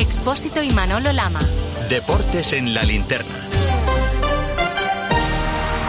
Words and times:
Expósito 0.00 0.62
y 0.62 0.70
Manolo 0.70 1.12
Lama. 1.12 1.40
Deportes 1.90 2.54
en 2.54 2.72
la 2.72 2.84
linterna. 2.84 3.34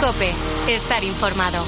Cope, 0.02 0.34
estar 0.68 1.02
informado. 1.06 1.64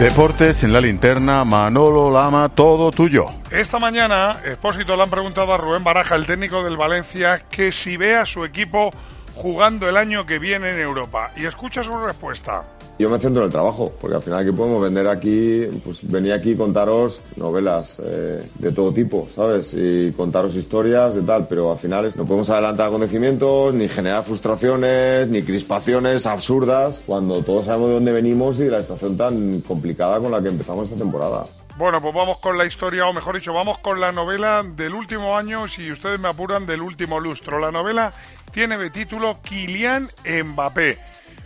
Deportes 0.00 0.64
en 0.64 0.72
la 0.72 0.80
linterna, 0.80 1.44
Manolo 1.44 2.10
Lama, 2.10 2.48
todo 2.48 2.90
tuyo. 2.90 3.26
Esta 3.52 3.78
mañana, 3.78 4.36
Expósito 4.44 4.96
le 4.96 5.04
han 5.04 5.10
preguntado 5.10 5.54
a 5.54 5.58
Rubén 5.58 5.84
Baraja, 5.84 6.16
el 6.16 6.26
técnico 6.26 6.64
del 6.64 6.76
Valencia, 6.76 7.44
que 7.48 7.70
si 7.70 7.96
ve 7.96 8.16
a 8.16 8.26
su 8.26 8.44
equipo 8.44 8.90
jugando 9.38 9.88
el 9.88 9.96
año 9.96 10.26
que 10.26 10.38
viene 10.38 10.70
en 10.70 10.80
Europa. 10.80 11.30
Y 11.36 11.46
escucha 11.46 11.82
su 11.82 11.96
respuesta. 11.96 12.64
Yo 12.98 13.08
me 13.08 13.20
centro 13.20 13.42
en 13.42 13.46
el 13.46 13.52
trabajo, 13.52 13.92
porque 14.00 14.16
al 14.16 14.22
final 14.22 14.40
aquí 14.40 14.50
podemos 14.50 14.82
vender 14.82 15.06
aquí, 15.06 15.66
pues 15.84 16.00
venía 16.02 16.34
aquí 16.34 16.56
contaros 16.56 17.22
novelas 17.36 18.02
eh, 18.04 18.50
de 18.58 18.72
todo 18.72 18.92
tipo, 18.92 19.28
¿sabes? 19.32 19.72
Y 19.72 20.10
contaros 20.16 20.56
historias 20.56 21.14
de 21.14 21.22
tal, 21.22 21.46
pero 21.46 21.70
al 21.70 21.78
final 21.78 22.12
no 22.16 22.24
podemos 22.24 22.50
adelantar 22.50 22.88
acontecimientos, 22.88 23.72
ni 23.72 23.88
generar 23.88 24.24
frustraciones, 24.24 25.28
ni 25.28 25.44
crispaciones 25.44 26.26
absurdas, 26.26 27.04
cuando 27.06 27.40
todos 27.44 27.66
sabemos 27.66 27.88
de 27.88 27.94
dónde 27.94 28.10
venimos 28.12 28.58
y 28.58 28.64
de 28.64 28.72
la 28.72 28.82
situación 28.82 29.16
tan 29.16 29.60
complicada 29.60 30.18
con 30.18 30.32
la 30.32 30.42
que 30.42 30.48
empezamos 30.48 30.88
esta 30.88 30.98
temporada. 30.98 31.44
Bueno, 31.78 32.02
pues 32.02 32.12
vamos 32.12 32.38
con 32.38 32.58
la 32.58 32.66
historia, 32.66 33.06
o 33.06 33.12
mejor 33.12 33.36
dicho, 33.36 33.54
vamos 33.54 33.78
con 33.78 34.00
la 34.00 34.10
novela 34.10 34.64
del 34.64 34.94
último 34.94 35.36
año, 35.36 35.68
si 35.68 35.92
ustedes 35.92 36.18
me 36.18 36.26
apuran, 36.26 36.66
del 36.66 36.82
último 36.82 37.20
lustro. 37.20 37.60
La 37.60 37.70
novela 37.70 38.12
tiene 38.58 38.76
de 38.76 38.90
título 38.90 39.40
Kylian 39.40 40.10
Mbappé. 40.26 40.98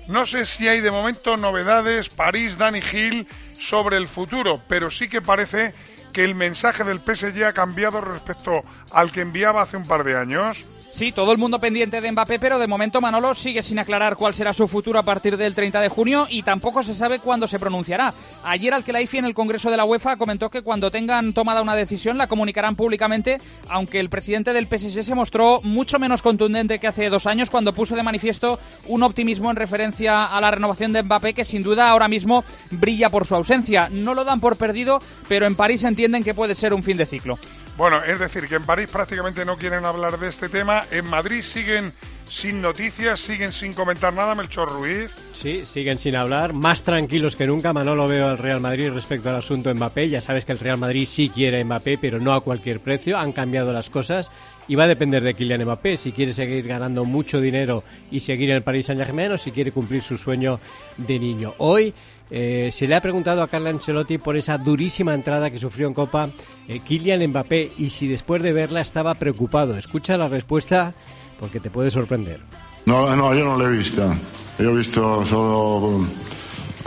No 0.09 0.25
sé 0.25 0.47
si 0.47 0.67
hay 0.67 0.81
de 0.81 0.91
momento 0.91 1.37
novedades, 1.37 2.09
París, 2.09 2.57
Dani 2.57 2.81
Gil, 2.81 3.29
sobre 3.53 3.99
el 3.99 4.07
futuro, 4.07 4.63
pero 4.67 4.91
sí 4.91 5.11
que 5.11 5.21
parece 5.21 5.75
que 6.15 6.25
el 6.25 6.35
mensaje 6.35 6.85
del 6.85 7.01
PSG 7.01 7.45
ha 7.45 7.53
cambiado 7.53 8.01
respecto 8.01 8.63
al 8.93 9.13
que 9.13 9.21
enviaba 9.21 9.61
hace 9.61 9.77
un 9.77 9.85
par 9.85 10.05
de 10.05 10.17
años. 10.17 10.65
Sí, 10.93 11.11
todo 11.11 11.33
el 11.33 11.39
mundo 11.39 11.59
pendiente 11.59 12.03
de 12.03 12.13
Mbappé, 12.13 12.39
pero 12.39 12.59
de 12.59 12.67
momento 12.67 13.01
Manolo 13.01 13.33
sigue 13.33 13.63
sin 13.63 13.79
aclarar 13.79 14.15
cuál 14.15 14.35
será 14.35 14.53
su 14.53 14.69
futuro 14.69 14.99
a 14.99 15.03
partir 15.03 15.39
del 15.39 15.55
30 15.55 15.81
de 15.81 15.89
junio 15.89 16.27
y 16.29 16.43
tampoco 16.43 16.83
se 16.83 16.95
sabe 16.95 17.19
cuándo 17.19 17.49
se 17.49 17.59
pronunciará. 17.59 18.13
Ayer 18.45 18.75
al 18.75 18.85
Kelaifi 18.85 19.17
en 19.17 19.25
el 19.25 19.33
Congreso 19.33 19.71
de 19.71 19.79
la 19.79 19.87
UEFA 19.87 20.19
comentó 20.19 20.51
que 20.51 20.61
cuando 20.61 20.91
tengan 20.91 21.33
tomada 21.33 21.63
una 21.63 21.75
decisión 21.75 22.19
la 22.19 22.27
comunicarán 22.27 22.77
públicamente, 22.77 23.41
aunque 23.71 24.01
el 24.01 24.11
presidente 24.11 24.53
del 24.53 24.67
PSG 24.67 25.03
se 25.03 25.15
mostró 25.15 25.63
mucho 25.63 25.99
menos 25.99 26.21
contundente 26.21 26.79
que 26.79 26.89
hace 26.89 27.09
dos 27.09 27.27
años 27.27 27.49
cuando 27.49 27.73
puso 27.73 27.97
de 27.97 28.03
manifiesto 28.03 28.59
un 28.87 29.03
optimismo 29.03 29.51
en 29.51 29.57
referencia 29.57 30.27
a 30.27 30.41
la 30.43 30.51
renovación 30.51 30.93
de 30.93 31.05
Mbappé 31.05 31.33
que 31.33 31.47
sin 31.47 31.63
duda 31.63 31.89
ahora 31.89 32.09
mismo 32.09 32.45
brilla 32.71 33.09
por 33.09 33.27
su 33.27 33.35
ausencia. 33.35 33.89
No 33.91 34.13
lo 34.13 34.25
dan 34.25 34.41
por 34.41 34.59
perdido, 34.59 35.01
pero 35.27 35.47
en 35.47 35.57
París 35.57 35.85
entienden 35.85 36.23
que 36.23 36.35
puede 36.35 36.55
ser 36.55 36.75
un 36.75 36.83
fin 36.83 36.99
de 36.99 37.07
ciclo. 37.07 37.39
Bueno, 37.77 38.03
es 38.05 38.19
decir, 38.19 38.49
que 38.49 38.57
en 38.57 38.65
París 38.65 38.89
prácticamente 38.93 39.45
no 39.45 39.57
quieren 39.57 39.85
hablar 39.85 40.19
de 40.19 40.29
este 40.29 40.49
tema. 40.49 40.83
En 40.91 41.07
Madrid 41.07 41.43
siguen 41.43 41.93
sin 42.33 42.63
noticias, 42.63 43.21
siguen 43.21 43.53
sin 43.53 43.75
comentar 43.75 44.13
nada, 44.13 44.35
Melchor 44.35 44.71
Ruiz. 44.71 45.11
Sí, 45.35 45.67
siguen 45.67 45.99
sin 45.99 46.17
hablar, 46.17 46.55
más 46.55 46.83
tranquilos 46.83 47.37
que 47.37 47.47
nunca. 47.47 47.75
Manolo 47.75 48.09
veo 48.09 48.29
al 48.29 48.39
Real 48.39 48.61
Madrid 48.61 48.91
respecto 48.91 49.29
al 49.29 49.37
asunto 49.37 49.75
Mbappé. 49.75 50.09
Ya 50.09 50.21
sabes 50.21 50.45
que 50.45 50.53
el 50.53 50.59
Real 50.59 50.79
Madrid 50.79 51.07
sí 51.07 51.29
quiere 51.29 51.63
Mbappé, 51.65 51.99
pero 51.99 52.21
no 52.21 52.33
a 52.33 52.43
cualquier 52.43 52.81
precio. 52.81 53.19
Han 53.19 53.33
cambiado 53.33 53.73
las 53.73 53.91
cosas 53.91 54.31
y 54.69 54.75
va 54.75 54.85
a 54.85 54.89
depender 54.89 55.23
de 55.23 55.35
Kylian 55.35 55.65
Mbappé 55.65 55.97
si 55.97 56.13
quiere 56.13 56.33
seguir 56.33 56.67
ganando 56.67 57.05
mucho 57.05 57.41
dinero 57.41 57.83
y 58.11 58.21
seguir 58.21 58.51
en 58.51 58.57
el 58.57 58.63
Paris 58.63 58.87
Saint-Germain 58.87 59.33
o 59.33 59.39
si 59.39 59.51
quiere 59.51 59.73
cumplir 59.73 60.03
su 60.03 60.17
sueño 60.17 60.61
de 60.97 61.19
niño. 61.19 61.55
Hoy 61.59 61.93
eh, 62.31 62.71
se 62.73 62.87
le 62.87 62.95
ha 62.95 63.01
preguntado 63.01 63.43
a 63.43 63.49
Carlo 63.49 63.71
Ancelotti 63.71 64.19
por 64.19 64.37
esa 64.37 64.59
durísima 64.59 65.15
entrada 65.15 65.51
que 65.51 65.59
sufrió 65.59 65.87
en 65.87 65.95
Copa 65.95 66.31
eh, 66.69 66.81
Kylian 66.81 67.29
Mbappé 67.29 67.73
y 67.77 67.91
si 67.91 68.09
después 68.09 68.43
de 68.43 68.53
verla 68.53 68.81
estaba 68.81 69.15
preocupado. 69.15 69.77
Escucha 69.77 70.17
la 70.17 70.29
respuesta 70.29 70.95
porque 71.39 71.61
te 71.61 71.71
puede 71.71 71.91
sorprender. 71.91 72.41
No, 72.87 73.15
no, 73.15 73.35
yo 73.35 73.45
no 73.45 73.59
la 73.59 73.69
he 73.69 73.77
visto. 73.77 74.15
Yo 74.59 74.71
he 74.71 74.77
visto 74.77 75.25
solo 75.25 76.07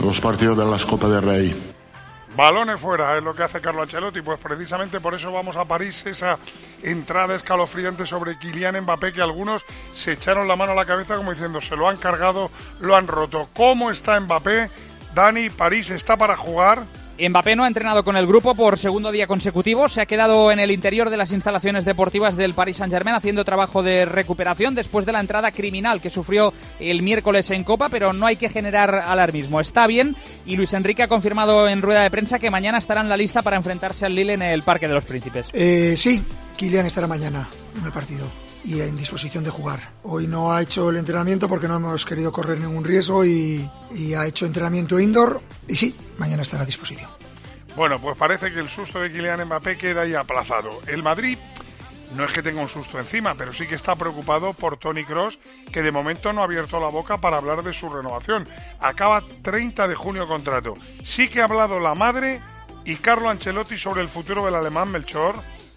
los 0.02 0.20
partidos 0.20 0.58
de 0.58 0.64
las 0.64 0.84
Copas 0.84 1.10
del 1.10 1.22
Rey. 1.22 1.75
Balones 2.36 2.78
fuera 2.78 3.16
es 3.16 3.22
lo 3.22 3.34
que 3.34 3.44
hace 3.44 3.62
Carlo 3.62 3.80
Ancelotti, 3.80 4.20
pues 4.20 4.38
precisamente 4.38 5.00
por 5.00 5.14
eso 5.14 5.32
vamos 5.32 5.56
a 5.56 5.64
París, 5.64 6.04
esa 6.04 6.38
entrada 6.82 7.34
escalofriante 7.34 8.04
sobre 8.04 8.38
Kylian 8.38 8.78
Mbappé 8.82 9.14
que 9.14 9.22
algunos 9.22 9.64
se 9.94 10.12
echaron 10.12 10.46
la 10.46 10.54
mano 10.54 10.72
a 10.72 10.74
la 10.74 10.84
cabeza 10.84 11.16
como 11.16 11.32
diciendo 11.32 11.62
se 11.62 11.76
lo 11.76 11.88
han 11.88 11.96
cargado, 11.96 12.50
lo 12.80 12.94
han 12.94 13.08
roto. 13.08 13.48
¿Cómo 13.54 13.90
está 13.90 14.20
Mbappé? 14.20 14.68
Dani, 15.14 15.48
París 15.48 15.88
está 15.88 16.18
para 16.18 16.36
jugar. 16.36 16.82
Mbappé 17.18 17.56
no 17.56 17.64
ha 17.64 17.68
entrenado 17.68 18.04
con 18.04 18.16
el 18.16 18.26
grupo 18.26 18.54
por 18.54 18.78
segundo 18.78 19.10
día 19.10 19.26
consecutivo. 19.26 19.88
Se 19.88 20.02
ha 20.02 20.06
quedado 20.06 20.50
en 20.50 20.58
el 20.58 20.70
interior 20.70 21.08
de 21.08 21.16
las 21.16 21.32
instalaciones 21.32 21.84
deportivas 21.84 22.36
del 22.36 22.52
Paris 22.52 22.76
Saint-Germain 22.76 23.16
haciendo 23.16 23.44
trabajo 23.44 23.82
de 23.82 24.04
recuperación 24.04 24.74
después 24.74 25.06
de 25.06 25.12
la 25.12 25.20
entrada 25.20 25.50
criminal 25.50 26.00
que 26.00 26.10
sufrió 26.10 26.52
el 26.78 27.02
miércoles 27.02 27.50
en 27.50 27.64
Copa, 27.64 27.88
pero 27.88 28.12
no 28.12 28.26
hay 28.26 28.36
que 28.36 28.48
generar 28.48 28.94
alarmismo. 28.94 29.60
Está 29.60 29.86
bien 29.86 30.14
y 30.44 30.56
Luis 30.56 30.74
Enrique 30.74 31.02
ha 31.02 31.08
confirmado 31.08 31.68
en 31.68 31.82
rueda 31.82 32.02
de 32.02 32.10
prensa 32.10 32.38
que 32.38 32.50
mañana 32.50 32.78
estará 32.78 33.00
en 33.00 33.08
la 33.08 33.16
lista 33.16 33.42
para 33.42 33.56
enfrentarse 33.56 34.04
al 34.04 34.14
Lille 34.14 34.34
en 34.34 34.42
el 34.42 34.62
Parque 34.62 34.88
de 34.88 34.94
los 34.94 35.04
Príncipes. 35.04 35.46
Eh, 35.52 35.94
sí, 35.96 36.22
Kylian 36.56 36.86
estará 36.86 37.06
mañana 37.06 37.48
en 37.78 37.84
el 37.86 37.92
partido 37.92 38.26
y 38.64 38.80
en 38.80 38.96
disposición 38.96 39.44
de 39.44 39.50
jugar. 39.50 39.80
Hoy 40.02 40.26
no 40.26 40.52
ha 40.52 40.60
hecho 40.62 40.90
el 40.90 40.96
entrenamiento 40.96 41.48
porque 41.48 41.68
no 41.68 41.76
hemos 41.76 42.04
querido 42.04 42.32
correr 42.32 42.58
ningún 42.58 42.84
riesgo 42.84 43.24
y, 43.24 43.68
y 43.94 44.14
ha 44.14 44.26
hecho 44.26 44.44
entrenamiento 44.44 44.98
indoor 44.98 45.40
y 45.68 45.76
sí, 45.76 45.94
mañana 46.18 46.42
estará 46.42 46.62
a 46.62 46.66
disposición. 46.66 47.10
Bueno, 47.76 48.00
pues 48.00 48.16
parece 48.16 48.52
que 48.52 48.60
el 48.60 48.68
susto 48.68 49.00
de 49.00 49.12
Kylian 49.12 49.44
Mbappé 49.44 49.76
queda 49.76 50.02
ahí 50.02 50.14
aplazado. 50.14 50.80
El 50.86 51.02
Madrid 51.02 51.36
no 52.14 52.24
es 52.24 52.32
que 52.32 52.42
tenga 52.42 52.60
un 52.60 52.68
susto 52.68 52.98
encima, 52.98 53.34
pero 53.34 53.52
sí 53.52 53.66
que 53.66 53.74
está 53.74 53.96
preocupado 53.96 54.52
por 54.54 54.78
Tony 54.78 55.04
Cross, 55.04 55.38
que 55.72 55.82
de 55.82 55.92
momento 55.92 56.32
no 56.32 56.40
ha 56.40 56.44
abierto 56.44 56.80
la 56.80 56.88
boca 56.88 57.20
para 57.20 57.36
hablar 57.36 57.62
de 57.62 57.72
su 57.72 57.90
renovación. 57.90 58.48
Acaba 58.80 59.22
30 59.42 59.88
de 59.88 59.94
junio 59.94 60.26
contrato. 60.26 60.74
Sí 61.04 61.28
que 61.28 61.40
ha 61.40 61.44
hablado 61.44 61.80
la 61.80 61.94
madre 61.94 62.40
y 62.84 62.96
Carlo 62.96 63.28
Ancelotti 63.28 63.76
sobre 63.76 64.02
el 64.02 64.08
futuro 64.08 64.44
del 64.44 64.54
alemán 64.54 64.90
Melchor. 64.90 65.34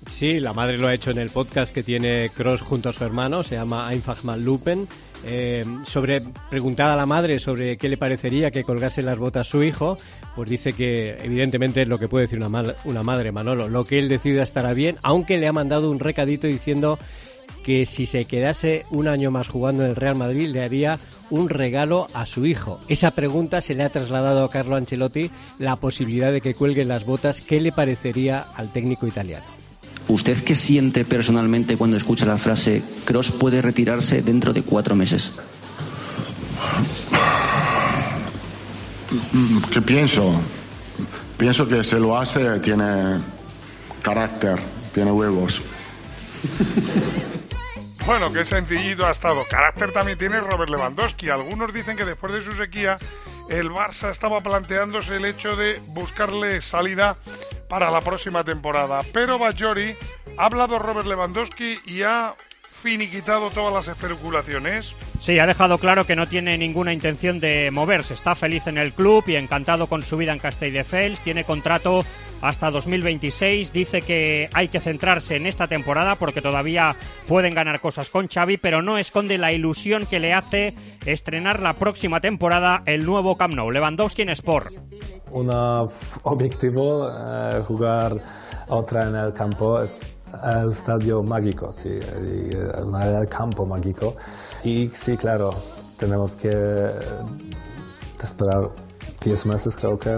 Sí, 0.08 0.40
la 0.40 0.54
madre 0.54 0.78
lo 0.78 0.88
ha 0.88 0.94
hecho 0.94 1.12
en 1.12 1.18
el 1.18 1.30
podcast 1.30 1.74
que 1.74 1.84
tiene 1.84 2.30
Cross 2.30 2.62
junto 2.62 2.90
a 2.90 2.94
su 2.94 3.04
hermano, 3.04 3.44
se 3.44 3.56
llama 3.56 3.92
Einfach 3.92 4.24
mal 4.24 4.42
Lupen. 4.42 4.88
Eh, 5.26 5.66
sobre 5.86 6.22
preguntada 6.50 6.94
a 6.94 6.98
la 6.98 7.06
madre 7.06 7.40
sobre 7.40 7.78
qué 7.78 7.90
le 7.90 7.98
parecería 7.98 8.52
que 8.52 8.64
colgase 8.64 9.02
las 9.02 9.18
botas 9.18 9.48
su 9.48 9.64
hijo, 9.64 9.98
pues 10.36 10.50
dice 10.50 10.74
que 10.74 11.18
evidentemente 11.22 11.82
es 11.82 11.88
lo 11.88 11.98
que 11.98 12.08
puede 12.08 12.26
decir 12.26 12.40
una, 12.40 13.04
madre, 13.04 13.32
Manolo. 13.32 13.68
Lo 13.68 13.84
que 13.84 14.00
él 14.00 14.08
decida 14.08 14.44
estará 14.44 14.74
bien, 14.74 14.98
aunque 15.04 15.38
le 15.38 15.48
ha 15.48 15.54
mandado 15.54 15.92
un 15.92 16.00
recadito 16.00 16.48
diciendo 16.48 16.98
que 17.64 17.86
si 17.86 18.06
se 18.06 18.26
quedase 18.26 18.86
un 18.90 19.08
año 19.08 19.32
más 19.32 19.50
jugando 19.50 19.84
en 19.84 19.90
el 19.90 19.96
Real 19.96 20.16
Madrid 20.16 20.48
le 20.48 20.64
haría 20.64 21.00
un 21.30 21.50
regalo 21.50 22.08
a 22.14 22.26
su 22.26 22.46
hijo. 22.46 22.80
Esa 22.88 23.12
pregunta 23.12 23.60
se 23.62 23.76
le 23.76 23.84
ha 23.84 23.90
trasladado 23.90 24.46
a 24.46 24.50
Carlo 24.50 24.76
Ancelotti, 24.76 25.30
la 25.58 25.76
posibilidad 25.76 26.32
de 26.32 26.42
que 26.42 26.56
cuelguen 26.56 26.88
las 26.88 27.06
botas, 27.06 27.42
¿qué 27.42 27.60
le 27.60 27.72
parecería 27.72 28.38
al 28.56 28.72
técnico 28.72 29.06
italiano? 29.06 29.59
¿Usted 30.10 30.44
qué 30.44 30.56
siente 30.56 31.06
personalmente 31.06 31.78
cuando 31.78 31.96
escucha 31.96 32.26
la 32.26 32.40
frase 32.40 32.82
Cross 33.06 33.32
puede 33.32 33.62
retirarse 33.62 34.24
dentro 34.24 34.54
de 34.54 34.64
cuatro 34.64 34.96
meses? 34.96 35.34
¿Qué 39.72 39.82
pienso? 39.84 40.42
Pienso 41.38 41.68
que 41.68 41.84
si 41.84 41.96
lo 41.98 42.18
hace 42.18 42.60
tiene 42.60 43.20
carácter, 44.02 44.60
tiene 44.94 45.12
huevos. 45.12 45.62
Bueno, 48.06 48.34
qué 48.34 48.44
sencillito 48.44 49.06
ha 49.06 49.12
estado. 49.12 49.44
Carácter 49.48 49.92
también 49.92 50.18
tiene 50.18 50.40
Robert 50.40 50.72
Lewandowski. 50.72 51.30
Algunos 51.30 51.72
dicen 51.72 51.96
que 51.96 52.06
después 52.06 52.34
de 52.34 52.42
su 52.42 52.54
sequía 52.54 52.98
el 53.50 53.70
Barça 53.70 54.10
estaba 54.10 54.42
planteándose 54.42 55.18
el 55.18 55.26
hecho 55.26 55.56
de 55.56 55.80
buscarle 55.90 56.60
salida 56.62 57.18
para 57.70 57.90
la 57.92 58.02
próxima 58.02 58.44
temporada. 58.44 59.02
Pero 59.14 59.40
Bajori 59.40 59.96
ha 60.38 60.46
hablado 60.46 60.80
Robert 60.80 61.08
Lewandowski 61.08 61.80
y 61.86 62.02
ha 62.02 62.36
finiquitado 62.74 63.50
todas 63.52 63.74
las 63.74 63.96
especulaciones. 63.96 64.94
Sí, 65.20 65.38
ha 65.38 65.46
dejado 65.46 65.78
claro 65.78 66.06
que 66.06 66.16
no 66.16 66.28
tiene 66.28 66.58
ninguna 66.58 66.94
intención 66.94 67.40
de 67.40 67.72
moverse. 67.72 68.14
Está 68.14 68.36
feliz 68.36 68.68
en 68.68 68.78
el 68.78 68.94
club 68.94 69.24
y 69.28 69.36
encantado 69.36 69.88
con 69.88 70.02
su 70.02 70.18
vida 70.18 70.32
en 70.32 70.40
Castelldefels. 70.40 71.22
Tiene 71.22 71.44
contrato 71.44 72.06
hasta 72.42 72.72
2026. 72.72 73.74
Dice 73.74 74.02
que 74.02 74.50
hay 74.54 74.68
que 74.68 74.80
centrarse 74.80 75.36
en 75.36 75.46
esta 75.46 75.68
temporada 75.68 76.16
porque 76.16 76.42
todavía 76.42 76.96
pueden 77.28 77.54
ganar 77.54 77.80
cosas 77.80 78.10
con 78.10 78.28
Xavi, 78.28 78.58
pero 78.58 78.82
no 78.82 78.98
esconde 78.98 79.38
la 79.38 79.52
ilusión 79.52 80.06
que 80.06 80.20
le 80.20 80.34
hace 80.34 80.74
estrenar 81.06 81.62
la 81.62 81.74
próxima 81.74 82.20
temporada 82.22 82.84
el 82.86 83.06
nuevo 83.06 83.38
Camp 83.38 83.54
Nou. 83.54 83.72
Lewandowski 83.72 84.24
en 84.24 84.30
Sport. 84.30 84.74
Un 85.32 85.50
objetivo, 86.24 87.08
eh, 87.10 87.62
jugar 87.68 88.14
otra 88.68 89.08
en 89.08 89.16
el 89.16 89.34
campo 89.34 89.82
es 89.82 90.00
el 90.44 90.72
estadio 90.72 91.24
mágico, 91.24 91.72
sí, 91.72 91.90
el 91.90 93.30
campo 93.30 93.66
mágico. 93.66 94.16
Y 94.64 94.90
sí, 94.90 95.18
claro, 95.18 95.54
tenemos 95.98 96.36
que 96.36 96.50
esperar 98.24 98.70
10 99.22 99.46
meses 99.46 99.76
creo 99.76 100.00
que 100.00 100.10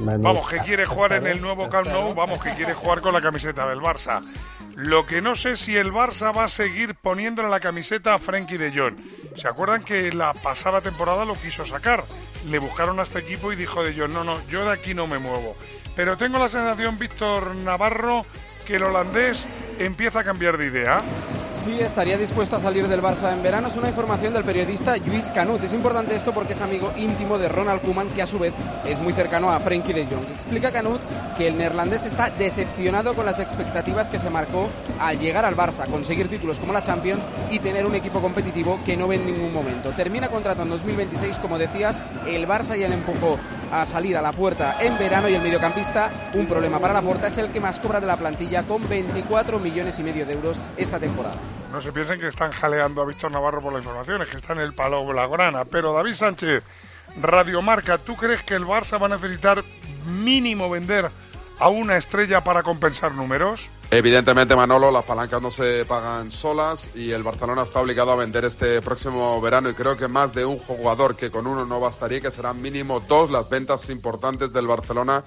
menos. 0.00 0.22
Vamos, 0.22 0.48
que 0.48 0.58
quiere 0.58 0.86
jugar 0.86 1.12
en 1.14 1.26
el 1.26 1.40
nuevo 1.40 1.68
Camp 1.68 1.86
Nou, 1.86 2.14
vamos, 2.14 2.42
que 2.42 2.54
quiere 2.54 2.74
jugar 2.74 3.00
con 3.00 3.12
la 3.12 3.20
camiseta 3.20 3.66
del 3.66 3.80
Barça. 3.80 4.22
Lo 4.74 5.06
que 5.06 5.20
no 5.20 5.36
sé 5.36 5.56
si 5.56 5.76
el 5.76 5.92
Barça 5.92 6.36
va 6.36 6.44
a 6.44 6.48
seguir 6.48 6.94
poniéndole 6.94 7.48
la 7.48 7.60
camiseta 7.60 8.14
a 8.14 8.18
Frenkie 8.18 8.58
de 8.58 8.72
Jong. 8.72 8.96
¿Se 9.36 9.48
acuerdan 9.48 9.84
que 9.84 10.12
la 10.12 10.32
pasada 10.32 10.80
temporada 10.80 11.24
lo 11.24 11.34
quiso 11.34 11.66
sacar? 11.66 12.04
Le 12.48 12.58
buscaron 12.58 12.98
a 13.00 13.02
este 13.02 13.18
equipo 13.18 13.52
y 13.52 13.56
dijo 13.56 13.82
de 13.82 13.94
Jong, 13.94 14.12
no, 14.12 14.24
no, 14.24 14.36
yo 14.48 14.64
de 14.64 14.72
aquí 14.72 14.94
no 14.94 15.06
me 15.06 15.18
muevo. 15.18 15.56
Pero 15.94 16.16
tengo 16.16 16.38
la 16.38 16.48
sensación, 16.48 16.98
Víctor 16.98 17.54
Navarro, 17.54 18.24
que 18.66 18.76
el 18.76 18.82
holandés 18.84 19.44
empieza 19.78 20.20
a 20.20 20.24
cambiar 20.24 20.56
de 20.56 20.66
idea. 20.66 21.02
Sí, 21.52 21.78
estaría 21.78 22.16
dispuesto 22.16 22.56
a 22.56 22.60
salir 22.60 22.88
del 22.88 23.02
Barça 23.02 23.32
en 23.32 23.42
verano. 23.42 23.68
Es 23.68 23.76
una 23.76 23.88
información 23.88 24.32
del 24.32 24.42
periodista 24.42 24.96
Luis 24.96 25.30
Canut. 25.30 25.62
Es 25.62 25.74
importante 25.74 26.16
esto 26.16 26.32
porque 26.32 26.54
es 26.54 26.60
amigo 26.62 26.92
íntimo 26.96 27.38
de 27.38 27.48
Ronald 27.48 27.82
Koeman, 27.82 28.08
que 28.08 28.22
a 28.22 28.26
su 28.26 28.38
vez 28.38 28.54
es 28.86 28.98
muy 28.98 29.12
cercano 29.12 29.50
a 29.50 29.60
Frenkie 29.60 29.92
de 29.92 30.06
Jong. 30.06 30.28
Explica 30.34 30.72
Canut 30.72 31.00
que 31.36 31.48
el 31.48 31.58
neerlandés 31.58 32.06
está 32.06 32.30
decepcionado 32.30 33.14
con 33.14 33.26
las 33.26 33.38
expectativas 33.38 34.08
que 34.08 34.18
se 34.18 34.30
marcó 34.30 34.70
al 34.98 35.18
llegar 35.18 35.44
al 35.44 35.54
Barça, 35.54 35.86
conseguir 35.86 36.28
títulos 36.28 36.58
como 36.58 36.72
la 36.72 36.82
Champions 36.82 37.28
y 37.50 37.58
tener 37.58 37.84
un 37.84 37.94
equipo 37.94 38.20
competitivo 38.20 38.80
que 38.84 38.96
no 38.96 39.06
ve 39.06 39.16
en 39.16 39.26
ningún 39.26 39.52
momento. 39.52 39.90
Termina 39.90 40.28
contrato 40.28 40.62
en 40.62 40.70
2026, 40.70 41.38
como 41.38 41.58
decías, 41.58 42.00
el 42.26 42.48
Barça 42.48 42.76
ya 42.76 42.88
le 42.88 42.94
empujó 42.94 43.38
a 43.72 43.86
salir 43.86 44.16
a 44.16 44.22
la 44.22 44.32
puerta 44.32 44.76
en 44.80 44.98
verano 44.98 45.28
y 45.28 45.34
el 45.34 45.42
mediocampista, 45.42 46.30
un 46.34 46.46
problema 46.46 46.78
para 46.78 46.92
la 46.92 47.00
puerta, 47.00 47.28
es 47.28 47.38
el 47.38 47.50
que 47.50 47.58
más 47.58 47.80
cobra 47.80 48.00
de 48.00 48.06
la 48.06 48.18
plantilla 48.18 48.64
con 48.64 48.86
24 48.86 49.58
millones 49.58 49.98
y 49.98 50.02
medio 50.02 50.26
de 50.26 50.34
euros 50.34 50.60
esta 50.76 51.00
temporada. 51.00 51.36
No 51.72 51.80
se 51.80 51.90
piensen 51.90 52.20
que 52.20 52.28
están 52.28 52.52
jaleando 52.52 53.00
a 53.00 53.06
Víctor 53.06 53.32
Navarro 53.32 53.62
por 53.62 53.72
la 53.72 53.78
información, 53.78 54.20
es 54.20 54.28
que 54.28 54.36
está 54.36 54.52
en 54.52 54.60
el 54.60 54.74
palo 54.74 55.06
blaugrana. 55.06 55.64
Pero 55.64 55.94
David 55.94 56.12
Sánchez, 56.12 56.62
Radiomarca, 57.20 57.96
¿tú 57.96 58.14
crees 58.14 58.42
que 58.42 58.54
el 58.54 58.64
Barça 58.64 59.00
va 59.00 59.06
a 59.06 59.16
necesitar 59.16 59.64
mínimo 60.06 60.68
vender 60.68 61.10
a 61.58 61.68
una 61.68 61.96
estrella 61.96 62.44
para 62.44 62.62
compensar 62.62 63.14
números? 63.14 63.70
Evidentemente, 63.94 64.56
Manolo, 64.56 64.90
las 64.90 65.04
palancas 65.04 65.42
no 65.42 65.50
se 65.50 65.84
pagan 65.84 66.30
solas 66.30 66.96
y 66.96 67.10
el 67.10 67.22
Barcelona 67.22 67.64
está 67.64 67.78
obligado 67.78 68.10
a 68.10 68.16
vender 68.16 68.46
este 68.46 68.80
próximo 68.80 69.38
verano 69.42 69.68
y 69.68 69.74
creo 69.74 69.98
que 69.98 70.08
más 70.08 70.32
de 70.32 70.46
un 70.46 70.56
jugador 70.56 71.14
que 71.14 71.30
con 71.30 71.46
uno 71.46 71.66
no 71.66 71.78
bastaría, 71.78 72.22
que 72.22 72.30
serán 72.30 72.62
mínimo 72.62 73.00
dos 73.00 73.30
las 73.30 73.50
ventas 73.50 73.90
importantes 73.90 74.50
del 74.50 74.66
Barcelona 74.66 75.24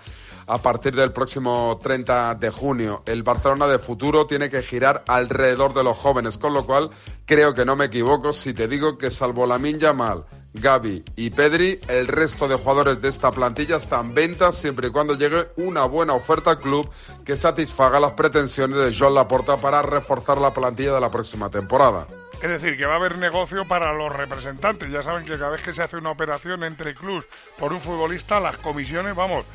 a 0.47 0.57
partir 0.57 0.95
del 0.95 1.12
próximo 1.12 1.79
30 1.79 2.33
de 2.33 2.50
junio. 2.50 3.03
El 3.06 3.21
Barcelona 3.21 3.67
de 3.67 3.77
futuro 3.77 4.25
tiene 4.25 4.50
que 4.50 4.63
girar 4.63 5.03
alrededor 5.07 5.75
de 5.75 5.83
los 5.83 5.95
jóvenes, 5.95 6.39
con 6.39 6.56
lo 6.56 6.65
cual 6.65 6.89
creo 7.27 7.53
que 7.53 7.65
no 7.65 7.75
me 7.75 7.85
equivoco 7.85 8.33
si 8.33 8.56
te 8.56 8.68
digo 8.68 8.97
que 8.97 9.11
salvo 9.11 9.45
la 9.45 9.59
Yamal, 9.59 10.25
Gaby 10.56 11.04
y 11.16 11.30
Pedri, 11.31 11.80
el 11.88 12.07
resto 12.07 12.48
de 12.48 12.56
jugadores 12.56 13.02
de 13.02 13.10
esta 13.10 13.31
plantilla 13.31 13.75
están 13.78 14.13
ventas 14.13 14.57
siempre 14.57 14.88
y 14.88 14.92
cuando 14.92 15.16
llegue 15.16 15.48
una 15.57 15.86
buena 15.86 16.13
oferta 16.13 16.52
al 16.52 16.60
club 16.60 16.90
que 17.25 17.36
satisfaga 17.36 18.00
las 18.00 18.13
pretensiones 18.13 18.78
de 18.78 18.96
Joan 18.96 19.16
Laporta 19.16 19.57
para 19.57 19.81
reforzar 19.81 20.38
la 20.38 20.54
plantilla 20.54 20.94
de 20.94 21.02
la 21.02 21.12
próxima 21.12 21.50
temporada. 21.50 22.07
Es 22.42 22.50
decir, 22.50 22.78
que 22.78 22.86
va 22.86 22.94
a 22.94 22.98
haber 22.98 23.18
negocio 23.18 23.66
para 23.66 23.94
los 23.94 24.12
representantes. 24.12 24.90
Ya 24.92 25.02
saben 25.02 25.25
que 25.25 25.38
cada 25.38 25.52
vez 25.52 25.62
que 25.62 25.74
se 25.74 25.81
hace 25.81 25.98
una 25.98 26.12
operación 26.12 26.63
entre 26.63 26.94
clubs 26.94 27.25
por 27.57 27.74
un 27.74 27.81
futbolista, 27.81 28.40
las 28.40 28.57
comisiones, 28.57 29.16
vamos, 29.16 29.46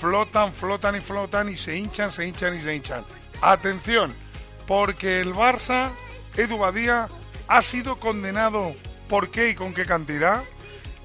flotan, 0.00 0.52
flotan 0.52 0.96
y 0.96 1.00
flotan 1.00 1.48
y 1.48 1.56
se 1.56 1.76
hinchan, 1.76 2.10
se 2.12 2.26
hinchan 2.26 2.56
y 2.56 2.60
se 2.60 2.74
hinchan. 2.74 3.04
Atención, 3.42 4.12
porque 4.66 5.20
el 5.20 5.34
Barça, 5.34 5.90
Edu 6.36 6.58
Badía, 6.58 7.08
ha 7.48 7.62
sido 7.62 7.96
condenado. 7.96 8.72
¿Por 9.08 9.30
qué 9.30 9.50
y 9.50 9.54
con 9.54 9.72
qué 9.72 9.84
cantidad? 9.84 10.42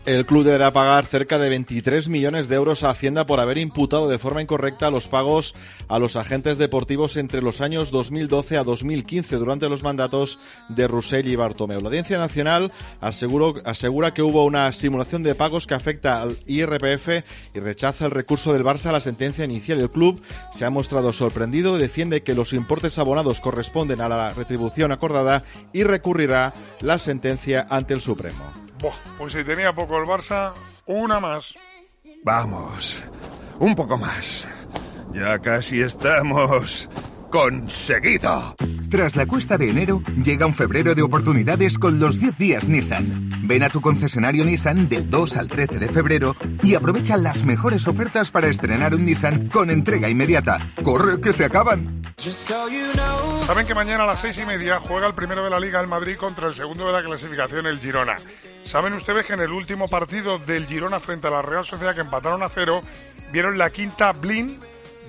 El 0.04 0.26
club 0.26 0.44
deberá 0.44 0.74
pagar 0.74 1.06
cerca 1.06 1.38
de 1.38 1.48
23 1.50 2.10
millones 2.10 2.50
de 2.50 2.56
euros 2.56 2.84
a 2.84 2.90
Hacienda 2.90 3.28
por 3.28 3.40
haber 3.40 3.60
imputado 3.60 4.10
de 4.10 4.18
forma 4.18 4.42
incorrecta 4.42 4.90
los 4.90 5.08
pagos 5.08 5.54
a 5.88 6.00
los 6.00 6.16
agentes 6.16 6.58
deportivos 6.58 7.18
entre 7.18 7.44
los 7.44 7.62
años 7.62 7.92
2012 7.92 8.58
a 8.58 8.64
2015 8.64 9.36
durante 9.36 9.70
los 9.70 9.84
mandatos 9.84 10.40
de 10.70 10.88
Roussel 10.88 11.28
y 11.28 11.36
Bartomeu. 11.36 11.80
La 11.82 11.90
Audiencia 11.90 12.18
Nacional 12.18 12.72
asegura 13.00 14.12
que 14.12 14.24
hubo 14.24 14.44
una 14.44 14.74
simulación 14.74 15.22
de 15.22 15.36
pagos 15.36 15.68
que 15.68 15.76
afecta 15.76 16.24
al 16.24 16.36
IRPF 16.48 17.24
y 17.54 17.60
rechaza 17.60 18.06
el 18.06 18.12
recurso 18.12 18.54
del 18.54 18.64
Barça 18.64 18.88
a 18.88 18.94
la 18.94 19.02
sentencia 19.02 19.46
inicial. 19.46 19.80
El 19.82 19.92
club 19.92 20.20
se 20.52 20.66
ha 20.66 20.72
mostrado 20.72 21.14
sorprendido 21.14 21.78
y 21.78 21.80
defiende 21.80 22.24
que 22.24 22.34
los 22.34 22.54
importes 22.54 22.98
abonados 22.98 23.40
corresponden 23.40 24.02
a 24.02 24.10
la 24.10 24.34
retribución 24.34 24.92
acordada 24.92 25.44
y 25.74 25.84
recurrirá 25.84 26.56
la 26.80 26.98
sentencia 26.98 27.68
ante 27.70 27.94
el 27.94 28.02
Supremo 28.02 28.71
pues 29.18 29.34
si 29.34 29.44
tenía 29.44 29.74
poco 29.74 29.98
el 29.98 30.06
Barça, 30.06 30.54
una 30.86 31.20
más. 31.20 31.54
Vamos, 32.24 33.04
un 33.60 33.76
poco 33.76 33.98
más. 33.98 34.48
Ya 35.14 35.40
casi 35.40 35.82
estamos 35.82 36.90
conseguido. 37.30 38.56
Tras 38.90 39.16
la 39.16 39.26
cuesta 39.26 39.58
de 39.58 39.70
enero, 39.70 40.02
llega 40.24 40.46
un 40.46 40.54
febrero 40.54 40.94
de 40.94 41.02
oportunidades 41.02 41.80
con 41.80 42.00
los 42.00 42.20
10 42.20 42.38
días 42.38 42.68
Nissan. 42.68 43.30
Ven 43.44 43.64
a 43.64 43.70
tu 43.70 43.82
concesionario 43.82 44.44
Nissan 44.46 44.90
del 44.90 45.10
2 45.10 45.38
al 45.38 45.48
13 45.48 45.80
de 45.80 45.88
febrero 45.88 46.36
y 46.62 46.76
aprovecha 46.76 47.18
las 47.18 47.44
mejores 47.44 47.88
ofertas 47.88 48.32
para 48.32 48.48
estrenar 48.48 48.94
un 48.94 49.06
Nissan 49.06 49.48
con 49.48 49.70
entrega 49.70 50.10
inmediata. 50.10 50.60
¡Corre 50.84 51.22
que 51.22 51.34
se 51.34 51.46
acaban! 51.46 52.01
Saben 53.48 53.66
que 53.66 53.74
mañana 53.74 54.04
a 54.04 54.06
las 54.06 54.22
seis 54.22 54.38
y 54.38 54.46
media 54.46 54.80
juega 54.80 55.08
el 55.08 55.16
primero 55.16 55.44
de 55.44 55.50
la 55.50 55.60
Liga 55.60 55.82
el 55.82 55.88
Madrid 55.88 56.18
contra 56.18 56.48
el 56.48 56.54
segundo 56.54 56.86
de 56.86 56.94
la 56.94 57.02
clasificación, 57.02 57.66
el 57.66 57.80
Girona. 57.80 58.16
Saben 58.64 58.94
ustedes 58.94 59.26
que 59.26 59.34
en 59.34 59.40
el 59.40 59.52
último 59.52 59.88
partido 59.88 60.38
del 60.38 60.68
Girona 60.68 61.00
frente 61.00 61.28
a 61.28 61.32
la 61.32 61.42
Real 61.42 61.66
Sociedad 61.66 61.96
que 61.96 62.02
empataron 62.02 62.44
a 62.44 62.50
cero, 62.50 62.82
vieron 63.32 63.58
la 63.58 63.72
quinta 63.72 64.12
Blin, 64.12 64.60